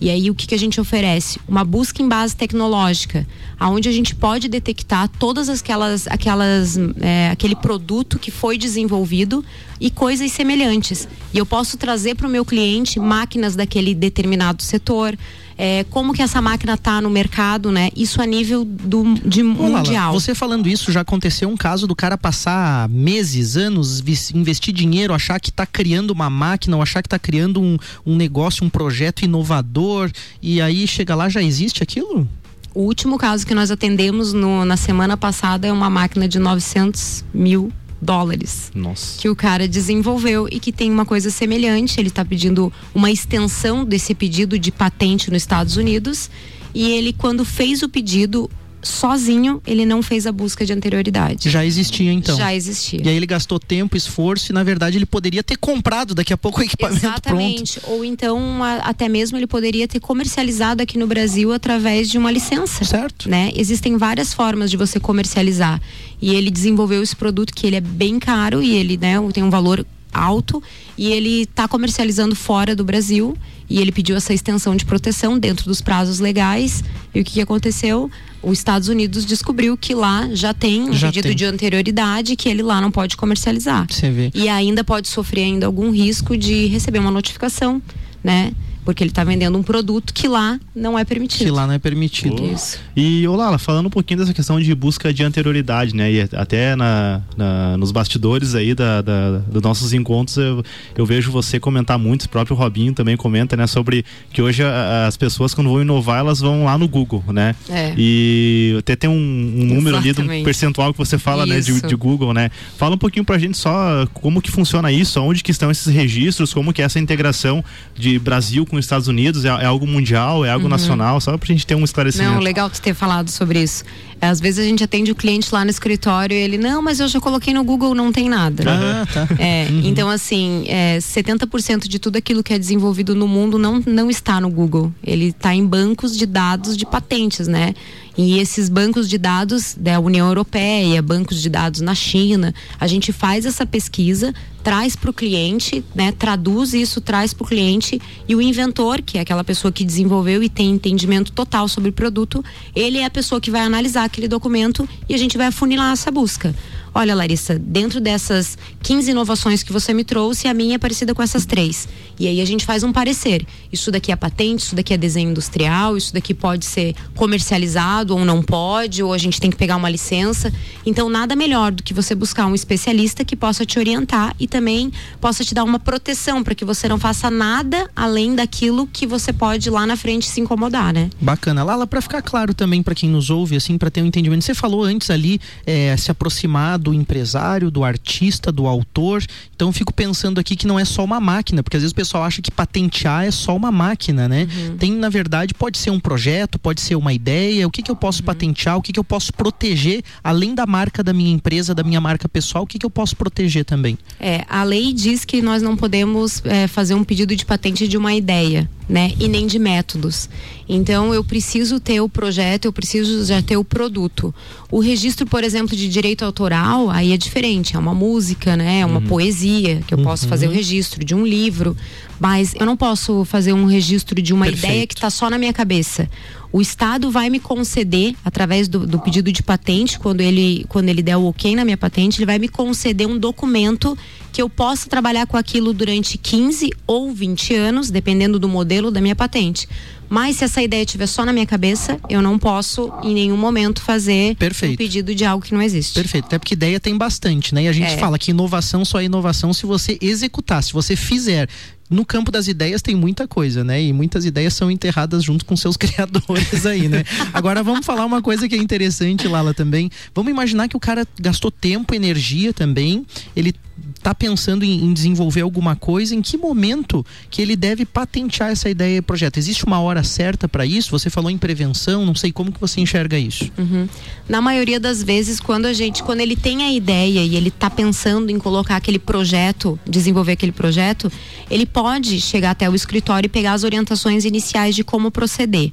E 0.00 0.10
aí 0.10 0.30
o 0.30 0.34
que, 0.34 0.46
que 0.46 0.54
a 0.54 0.58
gente 0.58 0.80
oferece? 0.80 1.40
Uma 1.48 1.64
busca 1.64 2.02
em 2.02 2.08
base 2.08 2.36
tecnológica, 2.36 3.26
aonde 3.58 3.88
a 3.88 3.92
gente 3.92 4.14
pode 4.14 4.48
detectar 4.48 5.08
todas 5.08 5.48
aquelas, 5.48 6.06
aquelas 6.06 6.76
é, 7.00 7.30
aquele 7.30 7.56
produto 7.56 8.18
que 8.18 8.30
foi 8.30 8.58
desenvolvido 8.58 9.44
e 9.80 9.90
coisas 9.90 10.30
semelhantes. 10.32 11.08
E 11.32 11.38
eu 11.38 11.46
posso 11.46 11.78
trazer 11.78 12.14
para 12.14 12.26
o 12.26 12.30
meu 12.30 12.44
cliente 12.44 13.00
máquinas 13.00 13.56
daquele 13.56 13.94
determinado 13.94 14.62
setor, 14.62 15.16
é, 15.58 15.84
como 15.84 16.12
que 16.12 16.22
essa 16.22 16.42
máquina 16.42 16.74
está 16.74 17.00
no 17.00 17.08
mercado, 17.08 17.70
né? 17.72 17.90
Isso 17.96 18.20
a 18.20 18.26
nível 18.26 18.64
do, 18.64 19.14
de 19.24 19.42
mundial. 19.42 20.12
você 20.12 20.34
falando 20.34 20.68
isso, 20.68 20.92
já 20.92 21.00
aconteceu 21.00 21.48
um 21.48 21.56
caso 21.56 21.86
do 21.86 21.94
cara 21.94 22.18
passar 22.18 22.88
meses, 22.88 23.56
anos, 23.56 24.02
investir 24.34 24.74
dinheiro, 24.74 25.14
achar 25.14 25.40
que 25.40 25.50
está 25.50 25.64
criando 25.64 26.10
uma 26.10 26.28
máquina, 26.28 26.76
ou 26.76 26.82
achar 26.82 27.02
que 27.02 27.06
está 27.06 27.18
criando 27.18 27.60
um, 27.60 27.78
um 28.04 28.16
negócio, 28.16 28.64
um 28.64 28.68
projeto 28.68 29.24
inovador, 29.24 30.10
e 30.42 30.60
aí 30.60 30.86
chega 30.86 31.14
lá, 31.14 31.28
já 31.28 31.42
existe 31.42 31.82
aquilo? 31.82 32.28
O 32.74 32.82
último 32.82 33.16
caso 33.16 33.46
que 33.46 33.54
nós 33.54 33.70
atendemos 33.70 34.34
no, 34.34 34.64
na 34.66 34.76
semana 34.76 35.16
passada 35.16 35.66
é 35.66 35.72
uma 35.72 35.88
máquina 35.88 36.28
de 36.28 36.38
900 36.38 37.24
mil 37.32 37.72
dólares 38.00 38.70
Nossa. 38.74 39.20
que 39.20 39.28
o 39.28 39.36
cara 39.36 39.66
desenvolveu 39.66 40.48
e 40.50 40.60
que 40.60 40.72
tem 40.72 40.90
uma 40.90 41.04
coisa 41.04 41.30
semelhante. 41.30 42.00
Ele 42.00 42.08
está 42.08 42.24
pedindo 42.24 42.72
uma 42.94 43.10
extensão 43.10 43.84
desse 43.84 44.14
pedido 44.14 44.58
de 44.58 44.70
patente 44.70 45.30
nos 45.30 45.42
Estados 45.42 45.76
Unidos 45.76 46.30
e 46.74 46.90
ele, 46.90 47.12
quando 47.12 47.44
fez 47.44 47.82
o 47.82 47.88
pedido, 47.88 48.50
sozinho, 48.86 49.60
ele 49.66 49.84
não 49.84 50.02
fez 50.02 50.26
a 50.26 50.32
busca 50.32 50.64
de 50.64 50.72
anterioridade. 50.72 51.50
Já 51.50 51.64
existia 51.64 52.12
então. 52.12 52.36
Já 52.36 52.54
existia. 52.54 53.00
E 53.04 53.08
aí 53.08 53.16
ele 53.16 53.26
gastou 53.26 53.58
tempo, 53.58 53.96
esforço 53.96 54.52
e 54.52 54.54
na 54.54 54.62
verdade 54.62 54.96
ele 54.96 55.06
poderia 55.06 55.42
ter 55.42 55.56
comprado 55.56 56.14
daqui 56.14 56.32
a 56.32 56.36
pouco 56.36 56.60
o 56.60 56.62
equipamento 56.62 57.04
Exatamente. 57.06 57.80
pronto. 57.80 57.94
Ou 57.94 58.04
então 58.04 58.62
a, 58.62 58.76
até 58.76 59.08
mesmo 59.08 59.36
ele 59.36 59.46
poderia 59.46 59.86
ter 59.86 60.00
comercializado 60.00 60.82
aqui 60.82 60.98
no 60.98 61.06
Brasil 61.06 61.52
através 61.52 62.08
de 62.08 62.18
uma 62.18 62.30
licença. 62.30 62.84
Certo. 62.84 63.28
Né? 63.28 63.52
Existem 63.54 63.96
várias 63.96 64.32
formas 64.32 64.70
de 64.70 64.76
você 64.76 65.00
comercializar. 65.00 65.80
E 66.20 66.34
ele 66.34 66.50
desenvolveu 66.50 67.02
esse 67.02 67.14
produto 67.14 67.54
que 67.54 67.66
ele 67.66 67.76
é 67.76 67.80
bem 67.80 68.18
caro 68.18 68.62
e 68.62 68.74
ele 68.74 68.96
né, 68.96 69.16
tem 69.32 69.42
um 69.42 69.50
valor 69.50 69.84
alto 70.12 70.62
e 70.96 71.12
ele 71.12 71.42
está 71.42 71.68
comercializando 71.68 72.34
fora 72.34 72.74
do 72.74 72.84
Brasil 72.84 73.36
e 73.68 73.80
ele 73.80 73.92
pediu 73.92 74.16
essa 74.16 74.32
extensão 74.32 74.76
de 74.76 74.84
proteção 74.84 75.38
dentro 75.38 75.64
dos 75.66 75.80
prazos 75.80 76.18
legais 76.18 76.82
e 77.14 77.20
o 77.20 77.24
que, 77.24 77.34
que 77.34 77.40
aconteceu? 77.40 78.10
Os 78.42 78.58
Estados 78.58 78.88
Unidos 78.88 79.24
descobriu 79.24 79.76
que 79.76 79.94
lá 79.94 80.28
já 80.32 80.54
tem 80.54 80.82
um 80.82 80.92
já 80.92 81.08
pedido 81.08 81.28
tem. 81.28 81.36
de 81.36 81.44
anterioridade 81.44 82.36
que 82.36 82.48
ele 82.48 82.62
lá 82.62 82.80
não 82.80 82.90
pode 82.90 83.16
comercializar. 83.16 83.86
E 84.34 84.48
ainda 84.48 84.84
pode 84.84 85.08
sofrer 85.08 85.44
ainda 85.44 85.66
algum 85.66 85.90
risco 85.90 86.36
de 86.36 86.66
receber 86.66 86.98
uma 86.98 87.10
notificação, 87.10 87.82
né? 88.22 88.52
Porque 88.86 89.02
ele 89.02 89.10
está 89.10 89.24
vendendo 89.24 89.58
um 89.58 89.64
produto 89.64 90.14
que 90.14 90.28
lá 90.28 90.60
não 90.74 90.96
é 90.96 91.04
permitido. 91.04 91.46
Que 91.46 91.50
lá 91.50 91.66
não 91.66 91.74
é 91.74 91.78
permitido. 91.78 92.40
Oh. 92.40 92.54
Isso. 92.54 92.78
E, 92.96 93.26
Olala, 93.26 93.58
falando 93.58 93.86
um 93.86 93.90
pouquinho 93.90 94.20
dessa 94.20 94.32
questão 94.32 94.60
de 94.60 94.72
busca 94.76 95.12
de 95.12 95.24
anterioridade, 95.24 95.94
né? 95.94 96.10
E 96.10 96.20
até 96.20 96.76
na, 96.76 97.20
na 97.36 97.76
nos 97.76 97.90
bastidores 97.90 98.54
aí 98.54 98.74
da, 98.74 99.02
da, 99.02 99.38
dos 99.38 99.60
nossos 99.60 99.92
encontros, 99.92 100.36
eu, 100.36 100.62
eu, 100.96 101.04
vejo 101.04 101.32
você 101.32 101.58
comentar 101.58 101.98
muito, 101.98 102.26
o 102.26 102.28
próprio 102.28 102.56
Robinho 102.56 102.92
também 102.92 103.16
comenta, 103.16 103.56
né? 103.56 103.66
Sobre 103.66 104.04
que 104.32 104.40
hoje 104.40 104.62
a, 104.62 105.08
as 105.08 105.16
pessoas, 105.16 105.52
quando 105.52 105.68
vão 105.68 105.82
inovar, 105.82 106.20
elas 106.20 106.38
vão 106.38 106.64
lá 106.64 106.78
no 106.78 106.86
Google, 106.86 107.24
né? 107.32 107.56
É. 107.68 107.92
E 107.98 108.76
até 108.78 108.94
tem 108.94 109.10
um, 109.10 109.12
um 109.12 109.64
número 109.64 109.96
ali, 109.96 110.12
um 110.12 110.44
percentual 110.44 110.92
que 110.92 110.98
você 110.98 111.18
fala, 111.18 111.42
isso. 111.42 111.72
né? 111.72 111.80
De, 111.80 111.88
de, 111.88 111.96
Google, 111.96 112.32
né? 112.32 112.52
Fala 112.78 112.94
um 112.94 112.98
pouquinho 112.98 113.24
pra 113.24 113.36
gente 113.36 113.58
só 113.58 114.06
como 114.14 114.40
que 114.40 114.50
funciona 114.50 114.92
isso, 114.92 115.20
onde 115.20 115.42
que 115.42 115.50
estão 115.50 115.72
esses 115.72 115.92
registros, 115.92 116.54
como 116.54 116.72
que 116.72 116.80
é 116.80 116.84
essa 116.84 117.00
integração 117.00 117.64
de 117.96 118.16
Brasil 118.20 118.64
com 118.64 118.75
com 118.76 118.80
os 118.80 118.84
Estados 118.84 119.08
Unidos? 119.08 119.44
É, 119.44 119.48
é 119.48 119.64
algo 119.64 119.86
mundial? 119.86 120.44
É 120.44 120.50
algo 120.50 120.64
uhum. 120.64 120.70
nacional? 120.70 121.20
Só 121.20 121.36
pra 121.36 121.46
gente 121.46 121.66
ter 121.66 121.74
um 121.74 121.84
esclarecimento. 121.84 122.32
Não, 122.32 122.40
legal 122.40 122.68
tu 122.68 122.80
ter 122.80 122.94
falado 122.94 123.30
sobre 123.30 123.62
isso. 123.62 123.84
Às 124.20 124.40
vezes 124.40 124.64
a 124.64 124.68
gente 124.68 124.82
atende 124.82 125.10
o 125.10 125.14
cliente 125.14 125.48
lá 125.52 125.64
no 125.64 125.70
escritório 125.70 126.34
e 126.34 126.38
ele, 126.38 126.58
não, 126.58 126.80
mas 126.80 127.00
eu 127.00 127.08
já 127.08 127.20
coloquei 127.20 127.52
no 127.52 127.62
Google, 127.64 127.94
não 127.94 128.12
tem 128.12 128.28
nada. 128.28 128.64
Ah, 128.66 129.06
tá. 129.06 129.28
É, 129.38 129.66
uhum. 129.70 129.82
Então, 129.84 130.08
assim, 130.08 130.64
é, 130.68 130.98
70% 130.98 131.86
de 131.86 131.98
tudo 131.98 132.16
aquilo 132.16 132.42
que 132.42 132.52
é 132.52 132.58
desenvolvido 132.58 133.14
no 133.14 133.28
mundo 133.28 133.58
não, 133.58 133.82
não 133.86 134.10
está 134.10 134.40
no 134.40 134.50
Google. 134.50 134.92
Ele 135.04 135.26
está 135.26 135.54
em 135.54 135.66
bancos 135.66 136.16
de 136.16 136.26
dados 136.26 136.76
de 136.76 136.86
patentes, 136.86 137.46
né? 137.46 137.74
E 138.16 138.38
esses 138.38 138.68
bancos 138.68 139.08
de 139.08 139.18
dados 139.18 139.74
da 139.78 140.00
União 140.00 140.26
Europeia, 140.26 141.02
bancos 141.02 141.42
de 141.42 141.50
dados 141.50 141.82
na 141.82 141.94
China, 141.94 142.54
a 142.80 142.86
gente 142.86 143.12
faz 143.12 143.44
essa 143.44 143.66
pesquisa, 143.66 144.34
traz 144.64 144.96
para 144.96 145.10
o 145.10 145.12
cliente, 145.12 145.84
né, 145.94 146.12
traduz 146.12 146.72
isso, 146.72 147.00
traz 147.00 147.34
para 147.34 147.44
o 147.44 147.46
cliente 147.46 148.00
e 148.26 148.34
o 148.34 148.40
inventor, 148.40 149.02
que 149.02 149.18
é 149.18 149.20
aquela 149.20 149.44
pessoa 149.44 149.70
que 149.70 149.84
desenvolveu 149.84 150.42
e 150.42 150.48
tem 150.48 150.70
entendimento 150.70 151.30
total 151.30 151.68
sobre 151.68 151.90
o 151.90 151.92
produto, 151.92 152.42
ele 152.74 152.98
é 152.98 153.04
a 153.04 153.10
pessoa 153.10 153.40
que 153.40 153.50
vai 153.50 153.60
analisar 153.60 154.04
aquele 154.04 154.28
documento 154.28 154.88
e 155.08 155.14
a 155.14 155.18
gente 155.18 155.36
vai 155.36 155.48
afunilar 155.48 155.92
essa 155.92 156.10
busca. 156.10 156.54
Olha, 156.96 157.14
Larissa, 157.14 157.58
dentro 157.58 158.00
dessas 158.00 158.56
15 158.82 159.10
inovações 159.10 159.62
que 159.62 159.70
você 159.70 159.92
me 159.92 160.02
trouxe, 160.02 160.48
a 160.48 160.54
minha 160.54 160.76
é 160.76 160.78
parecida 160.78 161.14
com 161.14 161.22
essas 161.22 161.44
três. 161.44 161.86
E 162.18 162.26
aí 162.26 162.40
a 162.40 162.44
gente 162.46 162.64
faz 162.64 162.82
um 162.82 162.90
parecer. 162.90 163.46
Isso 163.70 163.90
daqui 163.90 164.10
é 164.10 164.16
patente, 164.16 164.60
isso 164.60 164.74
daqui 164.74 164.94
é 164.94 164.96
desenho 164.96 165.28
industrial, 165.28 165.98
isso 165.98 166.14
daqui 166.14 166.32
pode 166.32 166.64
ser 166.64 166.94
comercializado 167.14 168.16
ou 168.16 168.24
não 168.24 168.42
pode, 168.42 169.02
ou 169.02 169.12
a 169.12 169.18
gente 169.18 169.38
tem 169.38 169.50
que 169.50 169.58
pegar 169.58 169.76
uma 169.76 169.90
licença. 169.90 170.50
Então, 170.86 171.10
nada 171.10 171.36
melhor 171.36 171.70
do 171.70 171.82
que 171.82 171.92
você 171.92 172.14
buscar 172.14 172.46
um 172.46 172.54
especialista 172.54 173.26
que 173.26 173.36
possa 173.36 173.66
te 173.66 173.78
orientar 173.78 174.34
e 174.40 174.48
também 174.48 174.90
possa 175.20 175.44
te 175.44 175.52
dar 175.52 175.64
uma 175.64 175.78
proteção 175.78 176.42
para 176.42 176.54
que 176.54 176.64
você 176.64 176.88
não 176.88 176.98
faça 176.98 177.30
nada 177.30 177.90
além 177.94 178.34
daquilo 178.34 178.86
que 178.90 179.06
você 179.06 179.34
pode 179.34 179.68
lá 179.68 179.84
na 179.84 179.98
frente 179.98 180.26
se 180.30 180.40
incomodar, 180.40 180.94
né? 180.94 181.10
Bacana. 181.20 181.62
Lala, 181.62 181.86
para 181.86 182.00
ficar 182.00 182.22
claro 182.22 182.54
também 182.54 182.82
para 182.82 182.94
quem 182.94 183.10
nos 183.10 183.28
ouve, 183.28 183.54
assim, 183.54 183.76
para 183.76 183.90
ter 183.90 184.00
um 184.00 184.06
entendimento, 184.06 184.46
você 184.46 184.54
falou 184.54 184.82
antes 184.82 185.10
ali, 185.10 185.38
é, 185.66 185.94
se 185.98 186.10
aproximar 186.10 186.85
do 186.86 186.94
empresário, 186.94 187.68
do 187.68 187.82
artista, 187.82 188.52
do 188.52 188.64
autor. 188.68 189.24
Então 189.54 189.68
eu 189.68 189.72
fico 189.72 189.92
pensando 189.92 190.38
aqui 190.38 190.54
que 190.54 190.68
não 190.68 190.78
é 190.78 190.84
só 190.84 191.02
uma 191.02 191.18
máquina, 191.18 191.60
porque 191.60 191.76
às 191.76 191.82
vezes 191.82 191.90
o 191.90 191.96
pessoal 191.96 192.22
acha 192.22 192.40
que 192.40 192.50
patentear 192.50 193.24
é 193.24 193.30
só 193.32 193.56
uma 193.56 193.72
máquina, 193.72 194.28
né? 194.28 194.46
Uhum. 194.56 194.76
Tem, 194.76 194.92
na 194.92 195.08
verdade, 195.08 195.52
pode 195.52 195.78
ser 195.78 195.90
um 195.90 195.98
projeto, 195.98 196.60
pode 196.60 196.80
ser 196.80 196.94
uma 196.94 197.12
ideia. 197.12 197.66
O 197.66 197.70
que, 197.72 197.82
que 197.82 197.90
eu 197.90 197.96
posso 197.96 198.20
uhum. 198.20 198.26
patentear? 198.26 198.76
O 198.76 198.82
que, 198.82 198.92
que 198.92 199.00
eu 199.00 199.04
posso 199.04 199.32
proteger, 199.32 200.04
além 200.22 200.54
da 200.54 200.64
marca 200.64 201.02
da 201.02 201.12
minha 201.12 201.32
empresa, 201.32 201.74
da 201.74 201.82
minha 201.82 202.00
marca 202.00 202.28
pessoal, 202.28 202.62
o 202.62 202.66
que, 202.68 202.78
que 202.78 202.86
eu 202.86 202.90
posso 202.90 203.16
proteger 203.16 203.64
também? 203.64 203.98
É, 204.20 204.44
a 204.48 204.62
lei 204.62 204.92
diz 204.92 205.24
que 205.24 205.42
nós 205.42 205.62
não 205.62 205.76
podemos 205.76 206.40
é, 206.44 206.68
fazer 206.68 206.94
um 206.94 207.02
pedido 207.02 207.34
de 207.34 207.44
patente 207.44 207.88
de 207.88 207.96
uma 207.96 208.14
ideia 208.14 208.70
né? 208.88 209.12
E 209.18 209.28
nem 209.28 209.46
de 209.46 209.58
métodos. 209.58 210.28
Então 210.68 211.12
eu 211.12 211.24
preciso 211.24 211.80
ter 211.80 212.00
o 212.00 212.08
projeto, 212.08 212.66
eu 212.66 212.72
preciso 212.72 213.24
já 213.24 213.42
ter 213.42 213.56
o 213.56 213.64
produto. 213.64 214.34
O 214.70 214.80
registro, 214.80 215.26
por 215.26 215.42
exemplo, 215.44 215.76
de 215.76 215.88
direito 215.88 216.24
autoral, 216.24 216.75
aí 216.90 217.12
é 217.12 217.16
diferente, 217.16 217.76
é 217.76 217.78
uma 217.78 217.94
música, 217.94 218.56
né? 218.56 218.80
É 218.80 218.86
uma 218.86 219.00
uhum. 219.00 219.06
poesia 219.06 219.82
que 219.86 219.94
eu 219.94 219.98
uhum. 219.98 220.04
posso 220.04 220.28
fazer 220.28 220.46
o 220.46 220.50
registro 220.50 221.04
de 221.04 221.14
um 221.14 221.26
livro, 221.26 221.76
mas 222.20 222.54
eu 222.54 222.66
não 222.66 222.76
posso 222.76 223.24
fazer 223.24 223.52
um 223.52 223.66
registro 223.66 224.20
de 224.20 224.32
uma 224.32 224.46
Perfeito. 224.46 224.66
ideia 224.66 224.86
que 224.86 224.94
está 224.94 225.10
só 225.10 225.28
na 225.30 225.38
minha 225.38 225.52
cabeça. 225.52 226.08
O 226.52 226.60
Estado 226.60 227.10
vai 227.10 227.28
me 227.28 227.38
conceder, 227.38 228.14
através 228.24 228.68
do, 228.68 228.86
do, 228.86 228.98
pedido 228.98 229.30
de 229.30 229.42
patente, 229.42 229.98
quando 229.98 230.20
ele, 230.20 230.64
quando 230.68 230.88
ele 230.88 231.02
der 231.02 231.16
o 231.16 231.26
ok 231.26 231.54
na 231.54 231.64
minha 231.64 231.76
patente, 231.76 232.18
ele 232.18 232.26
vai 232.26 232.38
me 232.38 232.48
conceder 232.48 233.06
um 233.06 233.18
documento 233.18 233.96
que 234.32 234.40
eu 234.40 234.48
possa 234.48 234.88
trabalhar 234.88 235.26
com 235.26 235.36
aquilo 235.36 235.72
durante 235.72 236.16
15 236.16 236.70
ou 236.86 237.12
20 237.12 237.54
anos, 237.54 237.90
dependendo 237.90 238.38
do 238.38 238.48
modelo 238.48 238.90
da 238.90 239.00
minha 239.00 239.16
patente. 239.16 239.68
Mas 240.08 240.36
se 240.36 240.44
essa 240.44 240.62
ideia 240.62 240.82
estiver 240.82 241.06
só 241.06 241.24
na 241.24 241.32
minha 241.32 241.46
cabeça, 241.46 241.98
eu 242.08 242.22
não 242.22 242.38
posso 242.38 242.92
em 243.02 243.14
nenhum 243.14 243.36
momento 243.36 243.82
fazer 243.82 244.36
Perfeito. 244.36 244.74
um 244.74 244.76
pedido 244.76 245.14
de 245.14 245.24
algo 245.24 245.44
que 245.44 245.52
não 245.52 245.62
existe. 245.62 245.94
Perfeito. 245.94 246.26
Até 246.26 246.38
porque 246.38 246.54
ideia 246.54 246.78
tem 246.78 246.96
bastante, 246.96 247.54
né? 247.54 247.64
E 247.64 247.68
a 247.68 247.72
gente 247.72 247.92
é. 247.92 247.98
fala 247.98 248.18
que 248.18 248.30
inovação 248.30 248.84
só 248.84 249.00
é 249.00 249.04
inovação 249.04 249.52
se 249.52 249.66
você 249.66 249.98
executar, 250.00 250.62
se 250.62 250.72
você 250.72 250.94
fizer 250.94 251.48
no 251.90 252.04
campo 252.04 252.30
das 252.30 252.48
ideias 252.48 252.82
tem 252.82 252.94
muita 252.94 253.28
coisa, 253.28 253.62
né? 253.62 253.82
E 253.82 253.92
muitas 253.92 254.24
ideias 254.24 254.54
são 254.54 254.70
enterradas 254.70 255.22
junto 255.22 255.44
com 255.44 255.56
seus 255.56 255.76
criadores 255.78 256.66
aí, 256.66 256.88
né? 256.88 257.04
Agora 257.32 257.62
vamos 257.62 257.84
falar 257.84 258.04
uma 258.04 258.22
coisa 258.22 258.48
que 258.48 258.54
é 258.54 258.58
interessante, 258.58 259.28
Lala, 259.28 259.54
também. 259.54 259.90
Vamos 260.14 260.30
imaginar 260.30 260.68
que 260.68 260.76
o 260.76 260.80
cara 260.80 261.06
gastou 261.20 261.50
tempo, 261.50 261.94
energia 261.94 262.52
também, 262.52 263.06
ele 263.34 263.54
tá 264.02 264.14
pensando 264.14 264.64
em, 264.64 264.84
em, 264.84 264.92
desenvolver 264.92 265.40
alguma 265.40 265.74
coisa, 265.74 266.14
em 266.14 266.22
que 266.22 266.36
momento 266.36 267.04
que 267.30 267.42
ele 267.42 267.56
deve 267.56 267.84
patentear 267.84 268.50
essa 268.50 268.70
ideia 268.70 268.98
e 268.98 269.02
projeto? 269.02 269.36
Existe 269.36 269.64
uma 269.64 269.80
hora 269.80 270.02
certa 270.02 270.48
para 270.48 270.64
isso? 270.64 270.90
Você 270.90 271.10
falou 271.10 271.30
em 271.30 271.36
prevenção, 271.36 272.06
não 272.06 272.14
sei 272.14 272.32
como 272.32 272.52
que 272.52 272.60
você 272.60 272.80
enxerga 272.80 273.18
isso. 273.18 273.50
Uhum. 273.58 273.88
Na 274.28 274.40
maioria 274.40 274.78
das 274.78 275.02
vezes, 275.02 275.40
quando 275.40 275.66
a 275.66 275.72
gente, 275.72 276.02
quando 276.02 276.20
ele 276.20 276.36
tem 276.36 276.62
a 276.62 276.72
ideia 276.72 277.20
e 277.20 277.36
ele 277.36 277.50
tá 277.50 277.68
pensando 277.68 278.30
em 278.30 278.38
colocar 278.38 278.76
aquele 278.76 278.98
projeto, 278.98 279.78
desenvolver 279.84 280.32
aquele 280.32 280.52
projeto, 280.52 281.10
ele 281.50 281.66
pode 281.76 282.22
chegar 282.22 282.52
até 282.52 282.70
o 282.70 282.74
escritório 282.74 283.26
e 283.26 283.28
pegar 283.28 283.52
as 283.52 283.62
orientações 283.62 284.24
iniciais 284.24 284.74
de 284.74 284.82
como 284.82 285.10
proceder. 285.10 285.70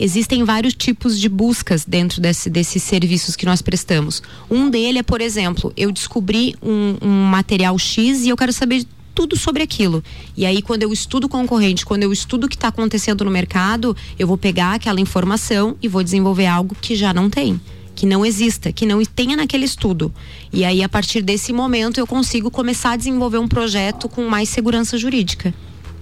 Existem 0.00 0.44
vários 0.44 0.72
tipos 0.72 1.20
de 1.20 1.28
buscas 1.28 1.84
dentro 1.84 2.22
desse, 2.22 2.48
desses 2.48 2.82
serviços 2.82 3.36
que 3.36 3.44
nós 3.44 3.60
prestamos. 3.60 4.22
Um 4.50 4.70
dele 4.70 5.00
é, 5.00 5.02
por 5.02 5.20
exemplo, 5.20 5.70
eu 5.76 5.92
descobri 5.92 6.56
um, 6.62 6.96
um 7.02 7.24
material 7.26 7.78
X 7.78 8.24
e 8.24 8.30
eu 8.30 8.36
quero 8.36 8.50
saber 8.50 8.86
tudo 9.14 9.36
sobre 9.36 9.62
aquilo. 9.62 10.02
E 10.34 10.46
aí, 10.46 10.62
quando 10.62 10.84
eu 10.84 10.92
estudo 10.92 11.28
concorrente, 11.28 11.84
quando 11.84 12.02
eu 12.02 12.14
estudo 12.14 12.44
o 12.44 12.48
que 12.48 12.56
está 12.56 12.68
acontecendo 12.68 13.22
no 13.22 13.30
mercado, 13.30 13.94
eu 14.18 14.26
vou 14.26 14.38
pegar 14.38 14.72
aquela 14.72 15.02
informação 15.02 15.76
e 15.82 15.86
vou 15.86 16.02
desenvolver 16.02 16.46
algo 16.46 16.74
que 16.80 16.96
já 16.96 17.12
não 17.12 17.28
tem 17.28 17.60
que 17.94 18.06
não 18.06 18.24
exista, 18.24 18.72
que 18.72 18.86
não 18.86 19.04
tenha 19.04 19.36
naquele 19.36 19.64
estudo. 19.64 20.12
E 20.52 20.64
aí, 20.64 20.82
a 20.82 20.88
partir 20.88 21.22
desse 21.22 21.52
momento, 21.52 21.98
eu 21.98 22.06
consigo 22.06 22.50
começar 22.50 22.92
a 22.92 22.96
desenvolver 22.96 23.38
um 23.38 23.48
projeto 23.48 24.08
com 24.08 24.28
mais 24.28 24.48
segurança 24.48 24.96
jurídica. 24.98 25.54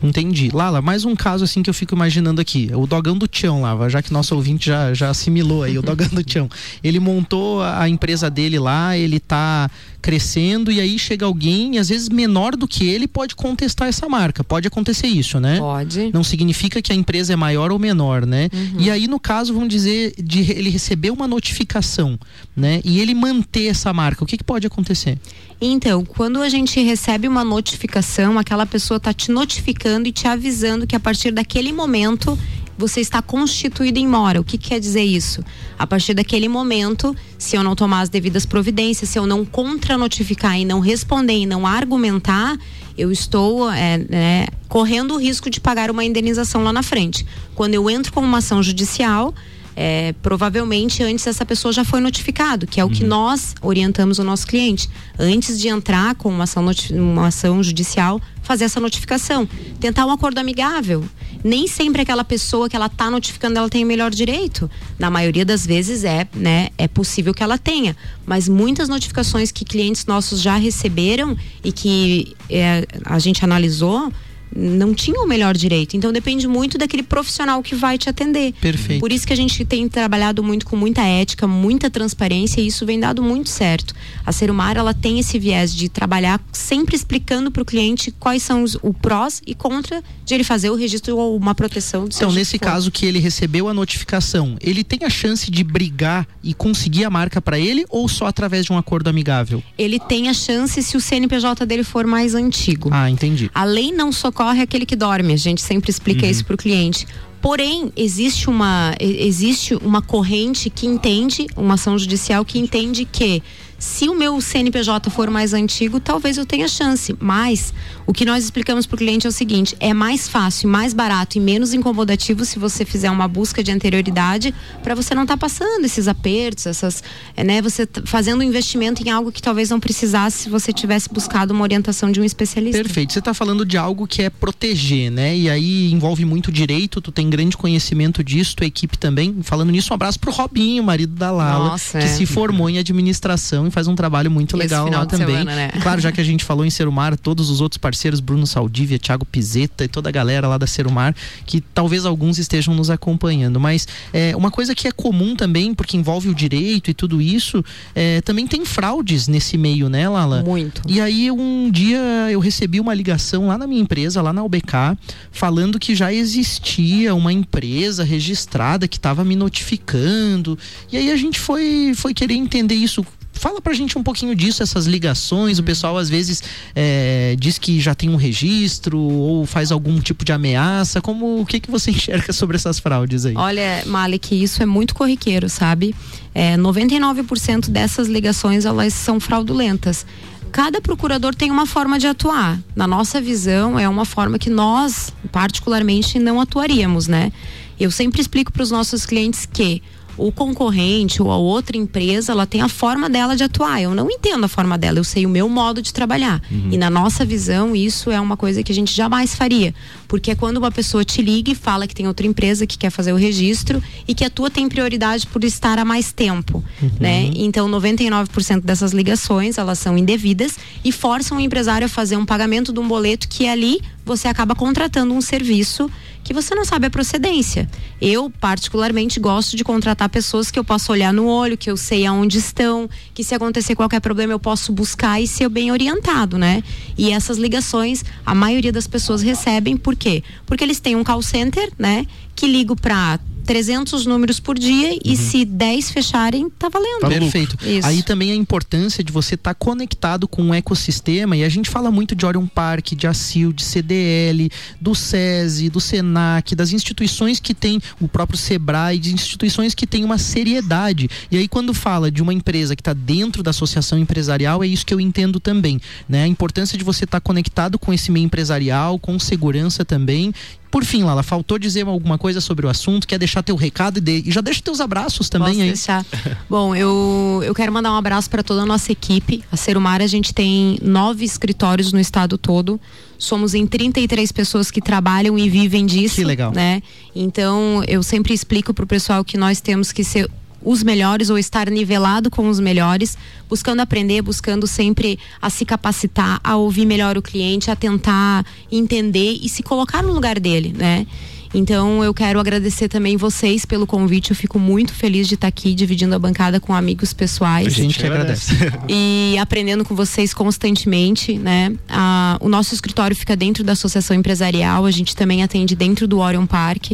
Entendi. 0.03 0.51
Lala, 0.53 0.81
mais 0.81 1.05
um 1.05 1.15
caso 1.15 1.45
assim 1.45 1.63
que 1.63 1.71
eu 1.71 1.75
fico 1.75 1.95
imaginando 1.95 2.41
aqui. 2.41 2.71
O 2.75 2.87
dogão 2.87 3.17
do 3.17 3.27
Tião, 3.27 3.63
Lava, 3.63 3.89
já 3.89 4.03
que 4.03 4.13
nosso 4.13 4.35
ouvinte 4.35 4.67
já, 4.67 4.95
já 4.95 5.11
assimilou 5.11 5.63
aí, 5.63 5.79
o 5.79 5.83
dogão 5.83 6.09
do 6.09 6.23
Tião. 6.23 6.49
Ele 6.83 6.99
montou 6.99 7.63
a 7.63 7.89
empresa 7.89 8.31
dele 8.31 8.59
lá, 8.59 8.97
ele 8.97 9.21
tá 9.21 9.71
crescendo 10.01 10.73
e 10.73 10.81
aí 10.81 10.99
chega 10.99 11.27
alguém, 11.27 11.79
às 11.79 11.91
vezes 11.91 12.09
menor 12.09 12.57
do 12.57 12.67
que 12.67 12.89
ele, 12.89 13.07
pode 13.07 13.37
contestar 13.37 13.89
essa 13.89 14.09
marca. 14.09 14.43
Pode 14.43 14.67
acontecer 14.67 15.07
isso, 15.07 15.39
né? 15.39 15.59
Pode. 15.59 16.11
Não 16.13 16.25
significa 16.25 16.81
que 16.81 16.93
a 16.93 16.95
empresa 16.95 17.33
é 17.33 17.37
maior 17.37 17.71
ou 17.71 17.79
menor, 17.79 18.25
né? 18.25 18.49
Uhum. 18.53 18.81
E 18.81 18.91
aí, 18.91 19.07
no 19.07 19.21
caso, 19.21 19.53
vamos 19.53 19.69
dizer, 19.69 20.15
de 20.23 20.51
ele 20.53 20.71
receber 20.71 21.11
uma 21.11 21.29
notificação, 21.29 22.19
né? 22.57 22.81
E 22.85 23.01
ele 23.01 23.15
manter 23.15 23.67
essa 23.67 23.93
marca, 23.93 24.25
o 24.25 24.27
que, 24.27 24.39
que 24.39 24.45
pode 24.45 24.67
acontecer? 24.67 25.19
Então, 25.61 26.05
quando 26.07 26.41
a 26.41 26.49
gente 26.49 26.81
recebe 26.81 27.29
uma 27.29 27.45
notificação, 27.45 28.39
aquela 28.39 28.65
pessoa 28.65 28.97
está 28.97 29.13
te 29.13 29.31
notificando 29.31 30.09
e 30.09 30.13
te 30.13 30.27
avisando 30.27 30.87
que 30.87 30.97
a 30.97 31.01
partir 31.01 31.33
daquele 31.33 31.71
momento 31.71 32.39
você 32.79 33.03
está 33.03 33.21
constituído 33.21 33.99
em 33.99 34.07
mora. 34.07 34.41
O 34.41 34.45
que 34.45 34.57
quer 34.57 34.81
dizer 34.81 35.03
isso? 35.03 35.45
A 35.79 35.87
partir 35.87 36.15
daquele 36.15 36.49
momento, 36.49 37.15
se 37.37 37.55
eu 37.57 37.63
não 37.63 37.77
tomar 37.77 38.01
as 38.01 38.09
devidas 38.09 38.47
providências, 38.47 39.11
se 39.11 39.19
eu 39.19 39.27
não 39.27 39.45
contra-notificar 39.45 40.59
e 40.59 40.65
não 40.65 40.81
responder 40.81 41.35
e 41.35 41.45
não 41.45 41.67
argumentar, 41.67 42.57
eu 42.97 43.13
estou 43.13 43.71
é, 43.71 44.01
é, 44.11 44.47
correndo 44.67 45.15
o 45.15 45.19
risco 45.19 45.51
de 45.51 45.61
pagar 45.61 45.91
uma 45.91 46.03
indenização 46.03 46.63
lá 46.63 46.73
na 46.73 46.83
frente. 46.83 47.27
Quando 47.55 47.75
eu 47.75 47.91
entro 47.91 48.11
com 48.15 48.21
uma 48.21 48.39
ação 48.39 48.63
judicial, 48.63 49.35
é, 49.83 50.13
provavelmente 50.21 51.03
antes 51.03 51.27
essa 51.27 51.47
pessoa 51.47 51.73
já 51.73 51.87
foi 51.87 52.01
notificado, 52.01 52.67
que 52.67 52.79
é 52.79 52.85
o 52.85 52.89
uhum. 52.89 52.93
que 52.93 53.03
nós 53.03 53.55
orientamos 53.63 54.19
o 54.19 54.25
nosso 54.25 54.47
cliente. 54.47 54.91
Antes 55.19 55.59
de 55.59 55.69
entrar 55.69 56.15
com 56.17 56.29
uma 56.29 56.45
ação, 56.45 56.63
uma 56.91 57.29
ação 57.29 57.63
judicial, 57.63 58.21
fazer 58.43 58.65
essa 58.65 58.79
notificação. 58.79 59.49
Tentar 59.81 60.05
um 60.05 60.11
acordo 60.11 60.37
amigável. 60.37 61.03
Nem 61.43 61.67
sempre 61.67 62.03
aquela 62.03 62.23
pessoa 62.25 62.69
que 62.69 62.77
ela 62.77 62.87
está 62.87 63.11
notificando 63.11 63.59
ela 63.59 63.71
tem 63.71 63.83
o 63.83 63.87
melhor 63.87 64.11
direito. 64.11 64.71
Na 64.99 65.09
maioria 65.09 65.47
das 65.47 65.65
vezes 65.67 66.05
é, 66.05 66.29
né, 66.35 66.69
é 66.77 66.87
possível 66.87 67.33
que 67.33 67.43
ela 67.43 67.57
tenha. 67.57 67.97
Mas 68.27 68.51
muitas 68.51 68.87
notificações 68.87 69.51
que 69.51 69.65
clientes 69.65 70.05
nossos 70.05 70.43
já 70.43 70.57
receberam 70.57 71.35
e 71.65 71.73
que 71.73 72.37
é, 72.51 72.87
a 73.03 73.19
gente 73.19 73.43
analisou 73.43 74.13
não 74.55 74.95
tinha 74.95 75.21
o 75.21 75.27
melhor 75.27 75.57
direito. 75.57 75.97
Então 75.97 76.13
depende 76.13 76.47
muito 76.49 76.77
daquele 76.77 77.03
profissional 77.03 77.63
que 77.63 77.75
vai 77.75 77.97
te 77.97 78.09
atender. 78.09 78.53
Perfeito. 78.61 79.01
Por 79.01 79.13
isso 79.13 79.27
que 79.27 79.33
a 79.33 79.37
gente 79.37 79.65
tem 79.65 79.89
trabalhado 79.89 80.43
muito 80.43 80.67
com 80.67 80.77
muita 80.77 81.03
ética, 81.03 81.47
muita 81.47 81.91
transparência 81.91 82.61
e 82.61 82.67
isso 82.67 82.85
vem 82.85 82.99
dado 82.99 83.23
muito 83.23 83.49
certo. 83.49 83.95
A 84.25 84.33
Serumar 84.33 84.77
ela 84.77 84.93
tem 84.93 85.19
esse 85.19 85.39
viés 85.39 85.75
de 85.75 85.89
trabalhar 85.89 86.41
sempre 86.53 86.97
explicando 86.97 87.51
para 87.51 87.63
o 87.63 87.65
cliente 87.65 88.11
quais 88.11 88.43
são 88.43 88.63
os 88.63 88.77
o 88.83 88.93
prós 88.93 89.43
e 89.47 89.55
contra 89.55 90.03
de 90.25 90.35
ele 90.35 90.45
fazer 90.45 90.71
o 90.71 90.75
registro 90.75 91.17
ou 91.17 91.37
uma 91.37 91.55
proteção. 91.55 92.07
Então 92.07 92.33
nesse 92.33 92.59
caso 92.59 92.91
que 92.91 93.07
ele 93.07 93.19
recebeu 93.19 93.69
a 93.69 93.75
notificação, 93.75 94.57
ele 94.61 94.83
tem 94.83 95.01
a 95.05 95.11
chance 95.11 95.51
de 95.51 95.63
brigar 95.63 96.27
e 96.43 96.55
conseguir 96.55 97.05
a 97.05 97.11
marca 97.11 97.41
para 97.41 97.59
ele 97.59 97.85
ou 97.89 98.09
só 98.09 98.27
através 98.27 98.65
de 98.67 98.73
um 98.73 98.79
acordo 98.79 99.09
amigável? 99.09 99.63
Ele 99.79 99.99
tem 99.99 100.29
a 100.29 100.35
chance 100.35 100.83
se 100.83 100.97
o 100.97 101.01
CNPJ 101.01 101.67
dele 101.67 101.85
for 101.85 102.07
mais 102.07 102.35
antigo. 102.35 102.91
Ah, 102.93 103.11
entendi. 103.11 103.51
A 103.55 103.65
lei 103.65 103.93
não 103.93 104.13
socorre 104.13 104.40
corre 104.41 104.63
aquele 104.63 104.87
que 104.87 104.97
dorme. 104.97 105.35
A 105.35 105.37
gente 105.37 105.61
sempre 105.61 105.91
explica 105.91 106.25
uhum. 106.25 106.31
isso 106.31 106.47
para 106.47 106.55
o 106.55 106.57
cliente. 106.57 107.07
Porém, 107.43 107.93
existe 107.95 108.49
uma, 108.49 108.95
existe 108.99 109.75
uma 109.75 110.01
corrente 110.01 110.71
que 110.71 110.87
entende, 110.87 111.47
uma 111.55 111.75
ação 111.75 111.99
judicial 111.99 112.43
que 112.43 112.59
entende 112.59 113.05
que 113.05 113.43
se 113.81 114.11
o 114.11 114.15
meu 114.15 114.39
CNPJ 114.43 115.09
for 115.09 115.31
mais 115.31 115.55
antigo, 115.55 115.99
talvez 115.99 116.37
eu 116.37 116.45
tenha 116.45 116.69
chance. 116.69 117.17
Mas 117.19 117.73
o 118.07 118.13
que 118.13 118.27
nós 118.27 118.45
explicamos 118.45 118.85
para 118.85 118.95
o 118.95 118.99
cliente 118.99 119.27
é 119.27 119.31
o 119.31 119.33
seguinte: 119.33 119.75
é 119.81 119.95
mais 119.95 120.29
fácil, 120.29 120.69
mais 120.69 120.93
barato 120.93 121.39
e 121.39 121.41
menos 121.41 121.73
incomodativo 121.73 122.45
se 122.45 122.59
você 122.59 122.85
fizer 122.85 123.11
uma 123.11 123.27
busca 123.27 123.65
de 123.65 123.73
anterioridade 123.73 124.55
para 124.83 124.95
você 124.95 125.15
não 125.15 125.23
estar 125.23 125.39
tá 125.39 125.39
passando 125.39 125.83
esses 125.87 126.09
apertos, 126.09 126.67
essas, 126.67 127.03
é, 127.35 127.43
né? 127.43 127.63
Você 127.63 127.89
fazendo 128.05 128.41
um 128.41 128.43
investimento 128.43 129.03
em 129.03 129.09
algo 129.09 129.33
que 129.33 129.41
talvez 129.41 129.71
não 129.71 129.81
precisasse 129.81 130.43
se 130.43 130.51
você 130.51 130.75
tivesse 130.75 131.09
buscado 131.09 131.55
uma 131.55 131.63
orientação 131.63 132.13
de 132.13 132.21
um 132.21 132.25
especialista. 132.25 132.83
Perfeito. 132.83 133.15
Você 133.15 133.19
está 133.19 133.33
falando 133.33 133.65
de 133.65 133.79
algo 133.79 134.07
que 134.07 134.21
é 134.21 134.29
proteger, 134.29 135.11
né? 135.11 135.35
E 135.35 135.49
aí 135.49 135.91
envolve 135.91 136.27
muito 136.27 136.53
direito. 136.53 137.01
Tu 137.01 137.11
tem 137.11 137.31
grande 137.31 137.57
conhecimento 137.57 138.23
disso, 138.23 138.57
tua 138.57 138.67
equipe 138.67 138.99
também. 138.99 139.39
Falando 139.41 139.71
nisso, 139.71 139.91
um 139.91 139.95
abraço 139.95 140.21
pro 140.21 140.31
Robinho, 140.31 140.85
marido 140.85 141.15
da 141.15 141.31
Lala, 141.31 141.71
Nossa, 141.71 141.99
que 141.99 142.05
é. 142.05 142.09
se 142.09 142.27
formou 142.27 142.69
em 142.69 142.77
administração 142.77 143.70
faz 143.71 143.87
um 143.87 143.95
trabalho 143.95 144.31
muito 144.31 144.57
legal 144.57 144.89
lá 144.89 145.07
também. 145.07 145.27
Semana, 145.27 145.55
né? 145.55 145.69
Claro, 145.83 146.01
já 146.01 146.13
que 146.13 146.21
a 146.21 146.25
gente 146.25 146.45
falou 146.45 146.65
em 146.65 146.71
Serumar, 146.71 147.17
todos 147.17 147.51
os 147.51 147.61
outros 147.61 147.79
parceiros, 147.79 148.21
Bruno 148.21 148.47
Saldívia, 148.47 148.99
Thiago 148.99 149.25
Pizeta 149.25 149.85
e 149.85 149.89
toda 149.89 150.09
a 150.09 150.13
galera 150.13 150.49
lá 150.49 150.59
da 150.59 150.67
Serumar, 150.67 151.15
que 151.47 151.61
talvez 151.61 152.05
alguns 152.05 152.39
estejam 152.39 152.75
nos 152.75 152.91
acompanhando. 152.91 153.61
Mas 153.61 153.87
é, 154.13 154.35
uma 154.37 154.51
coisa 154.51 154.75
que 154.75 154.89
é 154.89 154.93
comum 154.93 155.35
também, 155.35 155.75
porque 155.75 155.97
envolve 155.97 156.29
o 156.29 156.35
direito 156.35 156.91
e 156.91 156.95
tudo 156.95 157.21
isso, 157.21 157.65
é, 157.95 158.21
também 158.21 158.47
tem 158.47 158.65
fraudes 158.65 159.29
nesse 159.29 159.57
meio, 159.57 159.89
né, 159.89 160.09
Lala? 160.09 160.43
Muito. 160.43 160.83
E 160.87 161.01
aí 161.01 161.31
um 161.31 161.71
dia 161.71 161.99
eu 162.31 162.41
recebi 162.41 162.81
uma 162.81 162.95
ligação 162.95 163.49
lá 163.49 163.59
na 163.59 163.67
minha 163.67 163.81
empresa, 163.81 164.23
lá 164.23 164.33
na 164.33 164.43
UBK, 164.43 164.97
falando 165.31 165.79
que 165.79 165.95
já 165.95 166.13
existia 166.13 167.15
uma 167.15 167.33
empresa 167.33 168.05
registrada 168.05 168.87
que 168.89 168.97
estava 168.97 169.25
me 169.25 169.37
notificando. 169.37 170.59
E 170.91 170.97
aí 170.97 171.11
a 171.11 171.17
gente 171.17 171.39
foi, 171.39 171.93
foi 171.95 172.15
querer 172.15 172.35
entender 172.35 172.75
isso 172.75 173.05
Fala 173.41 173.59
pra 173.59 173.73
gente 173.73 173.97
um 173.97 174.03
pouquinho 174.03 174.35
disso, 174.35 174.63
essas 174.63 174.85
ligações. 174.85 175.59
O 175.59 175.63
pessoal 175.63 175.97
às 175.97 176.11
vezes 176.11 176.43
é, 176.77 177.35
diz 177.39 177.59
que 177.59 177.81
já 177.81 177.95
tem 177.95 178.11
um 178.11 178.17
registro 178.17 178.99
ou 178.99 179.47
faz 179.47 179.73
algum 179.73 179.99
tipo 179.99 180.27
de 180.27 180.31
ameaça. 180.31 181.01
Como 181.01 181.41
o 181.41 181.47
que, 181.47 181.59
que 181.59 181.71
você 181.71 181.89
enxerga 181.91 182.35
sobre 182.35 182.57
essas 182.57 182.79
fraudes 182.79 183.25
aí? 183.25 183.35
Olha, 183.35 183.83
Malik, 183.87 184.43
isso 184.43 184.63
é 184.63 184.67
muito 184.67 184.95
corriqueiro, 184.95 185.49
sabe? 185.49 185.95
É, 186.35 186.55
99% 186.59 187.71
dessas 187.71 188.09
ligações 188.09 188.67
elas 188.67 188.93
são 188.93 189.19
fraudulentas 189.19 190.05
cada 190.53 190.81
procurador 190.81 191.33
tem 191.33 191.49
uma 191.49 191.65
forma 191.65 191.97
de 191.97 192.09
atuar. 192.09 192.59
Na 192.75 192.85
nossa 192.85 193.21
visão, 193.21 193.79
é 193.79 193.89
uma 193.89 194.05
forma 194.05 194.37
que 194.37 194.51
nós, 194.51 195.13
particularmente, 195.31 196.19
não 196.19 196.41
atuaríamos, 196.41 197.07
né? 197.07 197.31
Eu 197.79 197.91
sempre 197.91 198.21
explico 198.21 198.53
para 198.53 198.63
os 198.63 198.71
nossos 198.73 199.07
clientes 199.07 199.47
que 199.47 199.81
o 200.21 200.31
concorrente 200.31 201.23
ou 201.23 201.31
a 201.31 201.37
outra 201.37 201.77
empresa, 201.77 202.33
ela 202.33 202.47
tem 202.47 202.61
a 202.61 202.69
forma 202.69 203.09
dela 203.09 203.35
de 203.35 203.43
atuar. 203.43 203.81
Eu 203.81 203.95
não 203.95 204.11
entendo 204.11 204.45
a 204.45 204.49
forma 204.49 204.77
dela, 204.77 204.99
eu 204.99 205.05
sei 205.05 205.25
o 205.25 205.29
meu 205.29 205.49
modo 205.49 205.81
de 205.81 205.93
trabalhar. 205.93 206.43
Uhum. 206.51 206.69
E 206.71 206.77
na 206.77 206.91
nossa 206.91 207.25
visão, 207.25 207.75
isso 207.75 208.11
é 208.11 208.21
uma 208.21 208.37
coisa 208.37 208.63
que 208.63 208.71
a 208.71 208.75
gente 208.75 208.95
jamais 208.95 209.35
faria. 209.35 209.75
Porque 210.07 210.31
é 210.31 210.35
quando 210.35 210.59
uma 210.59 210.71
pessoa 210.71 211.05
te 211.05 211.23
liga 211.23 211.51
e 211.51 211.55
fala 211.55 211.87
que 211.87 211.95
tem 211.95 212.07
outra 212.07 212.27
empresa 212.27 212.67
que 212.67 212.77
quer 212.77 212.91
fazer 212.91 213.13
o 213.13 213.17
registro 213.17 213.83
e 214.07 214.15
que 214.15 214.25
a 214.25 214.31
tua 214.31 214.51
tem 214.51 214.69
prioridade 214.69 215.27
por 215.27 215.43
estar 215.43 215.79
há 215.79 215.85
mais 215.85 216.13
tempo, 216.13 216.63
uhum. 216.83 216.91
né? 217.01 217.31
Então, 217.35 217.69
99% 217.69 218.61
dessas 218.61 218.93
ligações, 218.93 219.57
elas 219.57 219.79
são 219.79 219.97
indevidas 219.97 220.57
e 220.85 220.93
forçam 220.93 221.39
o 221.39 221.41
empresário 221.41 221.87
a 221.87 221.89
fazer 221.89 222.17
um 222.17 222.27
pagamento 222.27 222.73
de 222.73 222.81
um 222.81 222.87
boleto 222.87 223.29
que 223.29 223.49
ali 223.49 223.81
você 224.11 224.27
acaba 224.27 224.57
contratando 224.57 225.15
um 225.15 225.21
serviço 225.21 225.89
que 226.25 226.35
você 226.35 226.53
não 226.53 226.65
sabe 226.65 226.87
a 226.87 226.91
procedência. 226.91 227.71
Eu, 228.01 228.29
particularmente, 228.29 229.21
gosto 229.21 229.57
de 229.57 229.63
contratar 229.63 230.09
pessoas 230.09 230.51
que 230.51 230.59
eu 230.59 230.65
posso 230.65 230.91
olhar 230.91 231.13
no 231.13 231.27
olho, 231.27 231.57
que 231.57 231.71
eu 231.71 231.77
sei 231.77 232.05
aonde 232.05 232.39
estão, 232.39 232.91
que 233.15 233.23
se 233.23 233.37
acontecer 233.37 233.77
qualquer 233.77 234.01
problema 234.01 234.33
eu 234.33 234.41
posso 234.41 234.73
buscar 234.73 235.21
e 235.21 235.29
ser 235.29 235.49
bem 235.49 235.71
orientado, 235.71 236.37
né? 236.37 236.63
E 236.99 237.13
essas 237.13 237.39
ligações, 237.39 238.05
a 238.27 238.35
maioria 238.35 238.73
das 238.73 238.89
pessoas 238.89 239.23
recebem, 239.23 239.77
por 239.77 239.95
quê? 239.95 240.25
Porque 240.45 240.65
eles 240.65 240.81
têm 240.81 240.97
um 240.97 241.05
call 241.05 241.23
center, 241.23 241.71
né? 241.79 242.05
Que 242.35 242.47
ligo 242.47 242.75
para 242.75 243.21
300 243.51 244.07
números 244.07 244.39
por 244.39 244.57
dia 244.57 244.97
e 245.05 245.11
uhum. 245.11 245.17
se 245.17 245.45
10 245.45 245.91
fecharem, 245.91 246.49
tá 246.49 246.69
valendo. 246.69 247.01
Tá 247.01 247.09
Perfeito. 247.09 247.59
Isso. 247.67 247.85
Aí 247.85 248.01
também 248.01 248.31
a 248.31 248.35
importância 248.37 249.03
de 249.03 249.11
você 249.11 249.35
estar 249.35 249.55
tá 249.55 249.59
conectado 249.59 250.29
com 250.29 250.41
um 250.41 250.55
ecossistema 250.55 251.37
e 251.37 251.43
a 251.43 251.49
gente 251.49 251.69
fala 251.69 251.91
muito 251.91 252.15
de 252.15 252.25
Orion 252.25 252.47
Park, 252.47 252.93
de 252.93 253.09
ACIL, 253.09 253.53
de 253.53 253.65
CDL, 253.65 254.49
do 254.81 254.95
SESI, 254.95 255.69
do 255.69 255.81
SENAC, 255.81 256.55
das 256.55 256.73
instituições 256.73 257.41
que 257.41 257.53
tem 257.53 257.81
o 258.01 258.07
próprio 258.07 258.39
SEBRAE, 258.39 259.01
de 259.01 259.13
instituições 259.13 259.75
que 259.75 259.85
têm 259.85 260.05
uma 260.05 260.17
seriedade. 260.17 261.11
E 261.29 261.37
aí 261.37 261.49
quando 261.49 261.75
fala 261.75 262.09
de 262.09 262.23
uma 262.23 262.33
empresa 262.33 262.77
que 262.77 262.83
está 262.83 262.93
dentro 262.93 263.43
da 263.43 263.51
associação 263.51 263.99
empresarial, 263.99 264.63
é 264.63 264.69
isso 264.69 264.87
que 264.87 264.95
eu 264.95 265.01
entendo 265.01 265.41
também, 265.41 265.81
né? 266.09 266.23
A 266.23 266.29
importância 266.29 266.79
de 266.79 266.85
você 266.85 267.03
estar 267.03 267.19
tá 267.19 267.21
conectado 267.21 267.81
com 267.81 267.93
esse 267.93 268.13
meio 268.13 268.27
empresarial, 268.27 268.97
com 268.97 269.19
segurança 269.19 269.85
também 269.85 270.33
por 270.71 270.85
fim, 270.85 271.03
Lala, 271.03 271.23
faltou 271.23 271.59
dizer 271.59 271.87
alguma 271.87 272.17
coisa 272.17 272.41
sobre 272.41 272.65
o 272.65 272.69
assunto? 272.69 273.07
Quer 273.07 273.19
deixar 273.19 273.43
teu 273.43 273.57
recado 273.57 273.99
e, 273.99 274.01
de... 274.01 274.23
e 274.27 274.31
já 274.31 274.41
deixa 274.41 274.63
teus 274.63 274.81
abraços 274.81 275.29
também 275.29 275.49
Posso 275.49 275.61
aí. 275.61 275.67
deixar. 275.69 276.07
Bom, 276.49 276.75
eu, 276.77 277.43
eu 277.45 277.55
quero 277.55 277.73
mandar 277.73 277.93
um 277.93 277.97
abraço 277.97 278.31
para 278.31 278.43
toda 278.43 278.63
a 278.63 278.67
nossa 278.67 278.93
equipe. 278.93 279.43
A 279.51 279.57
Serumar, 279.57 280.01
a 280.01 280.07
gente 280.07 280.33
tem 280.33 280.79
nove 280.83 281.25
escritórios 281.25 281.93
no 281.93 281.99
estado 281.99 282.39
todo. 282.39 282.81
Somos 283.19 283.53
em 283.53 283.67
33 283.67 284.31
pessoas 284.33 284.71
que 284.71 284.81
trabalham 284.81 285.39
e 285.39 285.51
vivem 285.51 285.85
disso. 285.85 286.17
Que 286.17 286.25
legal. 286.25 286.53
Né? 286.53 286.83
Então, 287.15 287.83
eu 287.87 288.03
sempre 288.03 288.33
explico 288.33 288.73
pro 288.73 288.87
pessoal 288.87 289.25
que 289.25 289.37
nós 289.37 289.61
temos 289.61 289.93
que 289.93 290.05
ser 290.05 290.31
os 290.63 290.83
melhores 290.83 291.31
ou 291.31 291.39
estar 291.39 291.71
nivelado 291.71 292.31
com 292.31 292.49
os 292.49 292.61
melhores, 292.61 293.17
buscando 293.49 293.81
aprender, 293.81 294.23
buscando 294.23 294.67
sempre 294.67 295.19
a 295.41 295.51
se 295.51 295.65
capacitar, 295.65 296.41
a 296.43 296.57
ouvir 296.57 296.87
melhor 296.87 297.17
o 297.17 297.23
cliente, 297.23 297.71
a 297.71 297.77
tentar 297.77 298.45
entender 298.71 299.39
e 299.43 299.49
se 299.49 299.63
colocar 299.63 300.03
no 300.03 300.13
lugar 300.13 300.39
dele, 300.39 300.75
né? 300.77 301.07
Então 301.53 302.03
eu 302.05 302.15
quero 302.15 302.39
agradecer 302.39 302.89
também 302.89 303.17
vocês 303.17 303.65
pelo 303.65 303.87
convite. 303.87 304.31
Eu 304.31 304.37
fico 304.37 304.59
muito 304.59 304.95
feliz 304.95 305.27
de 305.27 305.35
estar 305.35 305.49
aqui 305.49 305.75
dividindo 305.75 306.15
a 306.15 306.19
bancada 306.19 306.61
com 306.61 306.73
amigos 306.73 307.13
pessoais. 307.13 307.67
A 307.67 307.71
gente 307.71 307.99
que 307.99 308.07
agradece. 308.07 308.55
E 308.89 309.37
aprendendo 309.39 309.85
com 309.85 309.95
vocês 309.95 310.33
constantemente, 310.33 311.39
né? 311.39 311.73
Ah, 311.89 312.39
o 312.41 312.49
nosso 312.49 312.75
escritório 312.75 313.17
fica 313.17 313.35
dentro 313.35 313.65
da 313.65 313.73
Associação 313.73 314.17
Empresarial. 314.17 314.87
A 314.87 314.91
gente 314.91 315.17
também 315.17 315.43
atende 315.43 315.75
dentro 315.75 316.07
do 316.07 316.19
Orion 316.19 316.47
Park. 316.47 316.93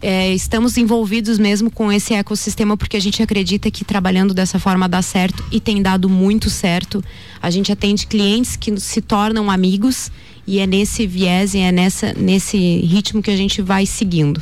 É, 0.00 0.32
estamos 0.32 0.76
envolvidos 0.76 1.38
mesmo 1.38 1.70
com 1.70 1.90
esse 1.90 2.14
ecossistema 2.14 2.76
porque 2.76 2.96
a 2.96 3.00
gente 3.00 3.20
acredita 3.20 3.68
que 3.70 3.84
trabalhando 3.84 4.32
dessa 4.32 4.58
forma 4.58 4.88
dá 4.88 5.02
certo 5.02 5.44
e 5.50 5.58
tem 5.58 5.82
dado 5.82 6.08
muito 6.08 6.48
certo. 6.48 7.02
A 7.42 7.50
gente 7.50 7.72
atende 7.72 8.06
clientes 8.06 8.54
que 8.54 8.78
se 8.78 9.02
tornam 9.02 9.50
amigos 9.50 10.10
e 10.46 10.60
é 10.60 10.66
nesse 10.66 11.06
viés 11.06 11.52
e 11.52 11.58
é 11.58 11.72
nessa, 11.72 12.14
nesse 12.14 12.56
ritmo 12.56 13.20
que 13.20 13.30
a 13.30 13.36
gente 13.36 13.60
vai 13.60 13.86
seguindo. 13.86 14.40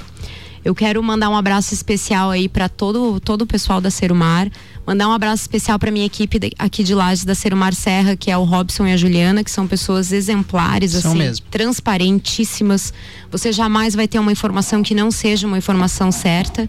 Eu 0.66 0.74
quero 0.74 1.00
mandar 1.00 1.30
um 1.30 1.36
abraço 1.36 1.72
especial 1.72 2.28
aí 2.28 2.48
para 2.48 2.68
todo, 2.68 3.20
todo 3.20 3.42
o 3.42 3.46
pessoal 3.46 3.80
da 3.80 3.88
Serumar. 3.88 4.50
Mandar 4.84 5.08
um 5.08 5.12
abraço 5.12 5.42
especial 5.42 5.78
para 5.78 5.92
minha 5.92 6.04
equipe 6.04 6.40
de, 6.40 6.50
aqui 6.58 6.82
de 6.82 6.92
Lages 6.92 7.24
da 7.24 7.36
Serumar 7.36 7.72
Serra, 7.72 8.16
que 8.16 8.32
é 8.32 8.36
o 8.36 8.42
Robson 8.42 8.84
e 8.84 8.92
a 8.92 8.96
Juliana, 8.96 9.44
que 9.44 9.50
são 9.50 9.64
pessoas 9.64 10.10
exemplares, 10.10 10.90
são 10.90 11.12
assim, 11.12 11.18
mesmo. 11.20 11.46
transparentíssimas. 11.52 12.92
Você 13.30 13.52
jamais 13.52 13.94
vai 13.94 14.08
ter 14.08 14.18
uma 14.18 14.32
informação 14.32 14.82
que 14.82 14.92
não 14.92 15.08
seja 15.12 15.46
uma 15.46 15.56
informação 15.56 16.10
certa. 16.10 16.68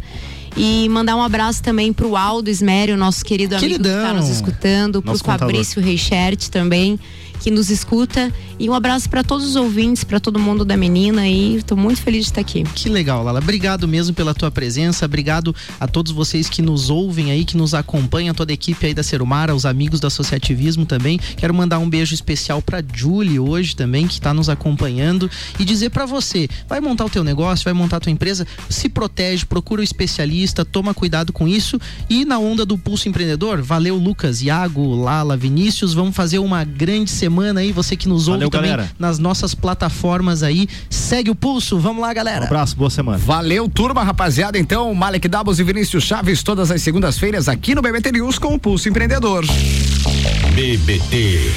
E 0.55 0.87
mandar 0.89 1.15
um 1.15 1.21
abraço 1.23 1.63
também 1.63 1.91
pro 1.91 2.15
Aldo 2.15 2.51
Esmério, 2.51 2.95
nosso 2.97 3.25
querido 3.25 3.55
amigo 3.55 3.67
Queridão. 3.67 3.91
que 3.91 3.97
está 3.97 4.13
nos 4.13 4.29
escutando, 4.29 5.01
pro 5.01 5.17
Fabrício 5.17 5.81
Reichert 5.81 6.49
também 6.49 6.99
que 7.39 7.51
nos 7.51 7.69
escuta. 7.69 8.31
E 8.59 8.67
um 8.67 8.73
abraço 8.73 9.07
para 9.07 9.23
todos 9.23 9.45
os 9.45 9.55
ouvintes, 9.55 10.03
para 10.03 10.19
todo 10.19 10.39
mundo 10.39 10.65
da 10.65 10.75
menina 10.75 11.27
e 11.27 11.57
estou 11.57 11.77
muito 11.77 12.01
feliz 12.01 12.25
de 12.25 12.31
estar 12.31 12.41
aqui. 12.41 12.63
Que 12.63 12.89
legal, 12.89 13.23
Lala. 13.23 13.39
Obrigado 13.39 13.87
mesmo 13.87 14.15
pela 14.15 14.33
tua 14.33 14.49
presença. 14.49 15.05
Obrigado 15.05 15.55
a 15.79 15.87
todos 15.87 16.11
vocês 16.11 16.49
que 16.49 16.61
nos 16.61 16.89
ouvem 16.89 17.31
aí, 17.31 17.45
que 17.45 17.55
nos 17.55 17.75
acompanham, 17.75 18.33
toda 18.33 18.51
a 18.51 18.55
equipe 18.55 18.83
aí 18.83 18.95
da 18.95 19.03
Serumara, 19.03 19.55
os 19.55 19.65
amigos 19.65 19.99
do 19.99 20.07
associativismo 20.07 20.87
também. 20.87 21.19
Quero 21.37 21.53
mandar 21.53 21.77
um 21.77 21.87
beijo 21.87 22.15
especial 22.15 22.61
para 22.61 22.83
Julie 22.91 23.39
hoje 23.39 23.75
também, 23.75 24.07
que 24.07 24.13
está 24.13 24.33
nos 24.33 24.49
acompanhando 24.49 25.29
e 25.59 25.65
dizer 25.65 25.91
para 25.91 26.07
você, 26.07 26.47
vai 26.67 26.79
montar 26.79 27.05
o 27.05 27.09
teu 27.09 27.23
negócio, 27.23 27.63
vai 27.63 27.73
montar 27.73 27.97
a 27.97 27.99
tua 27.99 28.11
empresa, 28.11 28.47
se 28.69 28.89
protege, 28.89 29.45
procura 29.45 29.81
o 29.81 29.81
um 29.81 29.83
especialista, 29.83 30.65
toma 30.65 30.95
cuidado 30.95 31.31
com 31.31 31.47
isso 31.47 31.79
e 32.09 32.25
na 32.25 32.39
onda 32.39 32.65
do 32.65 32.77
Pulso 32.77 33.07
Empreendedor, 33.07 33.61
valeu 33.61 33.97
Lucas, 33.97 34.41
Iago, 34.41 34.95
Lala, 34.95 35.37
Vinícius, 35.37 35.93
vamos 35.93 36.15
fazer 36.15 36.39
uma 36.39 36.63
grande 36.63 37.11
semana 37.11 37.26
semana 37.27 37.59
aí, 37.59 37.73
você 37.73 37.97
que 37.97 38.07
nos 38.07 38.29
ouve 38.29 38.39
Valeu, 38.39 38.49
também 38.49 38.71
galera. 38.71 38.91
nas 38.97 39.19
nossas 39.19 39.53
plataformas 39.53 40.43
aí. 40.43 40.67
Segue 40.89 41.29
o 41.29 41.35
pulso, 41.35 41.77
vamos 41.77 42.01
lá, 42.01 42.13
galera. 42.13 42.43
Um 42.43 42.47
abraço, 42.47 42.75
boa 42.77 42.89
semana. 42.89 43.17
Valeu, 43.17 43.67
turma, 43.67 44.01
rapaziada. 44.01 44.57
Então, 44.57 44.93
Malek 44.95 45.27
Dabos 45.27 45.59
e 45.59 45.63
Vinícius 45.63 46.05
Chaves, 46.05 46.41
todas 46.41 46.71
as 46.71 46.81
segundas-feiras 46.81 47.49
aqui 47.49 47.75
no 47.75 47.81
BBT 47.81 48.13
News 48.13 48.39
com 48.39 48.53
o 48.53 48.59
Pulso 48.59 48.87
Empreendedor. 48.87 49.45
BBT 50.55 51.51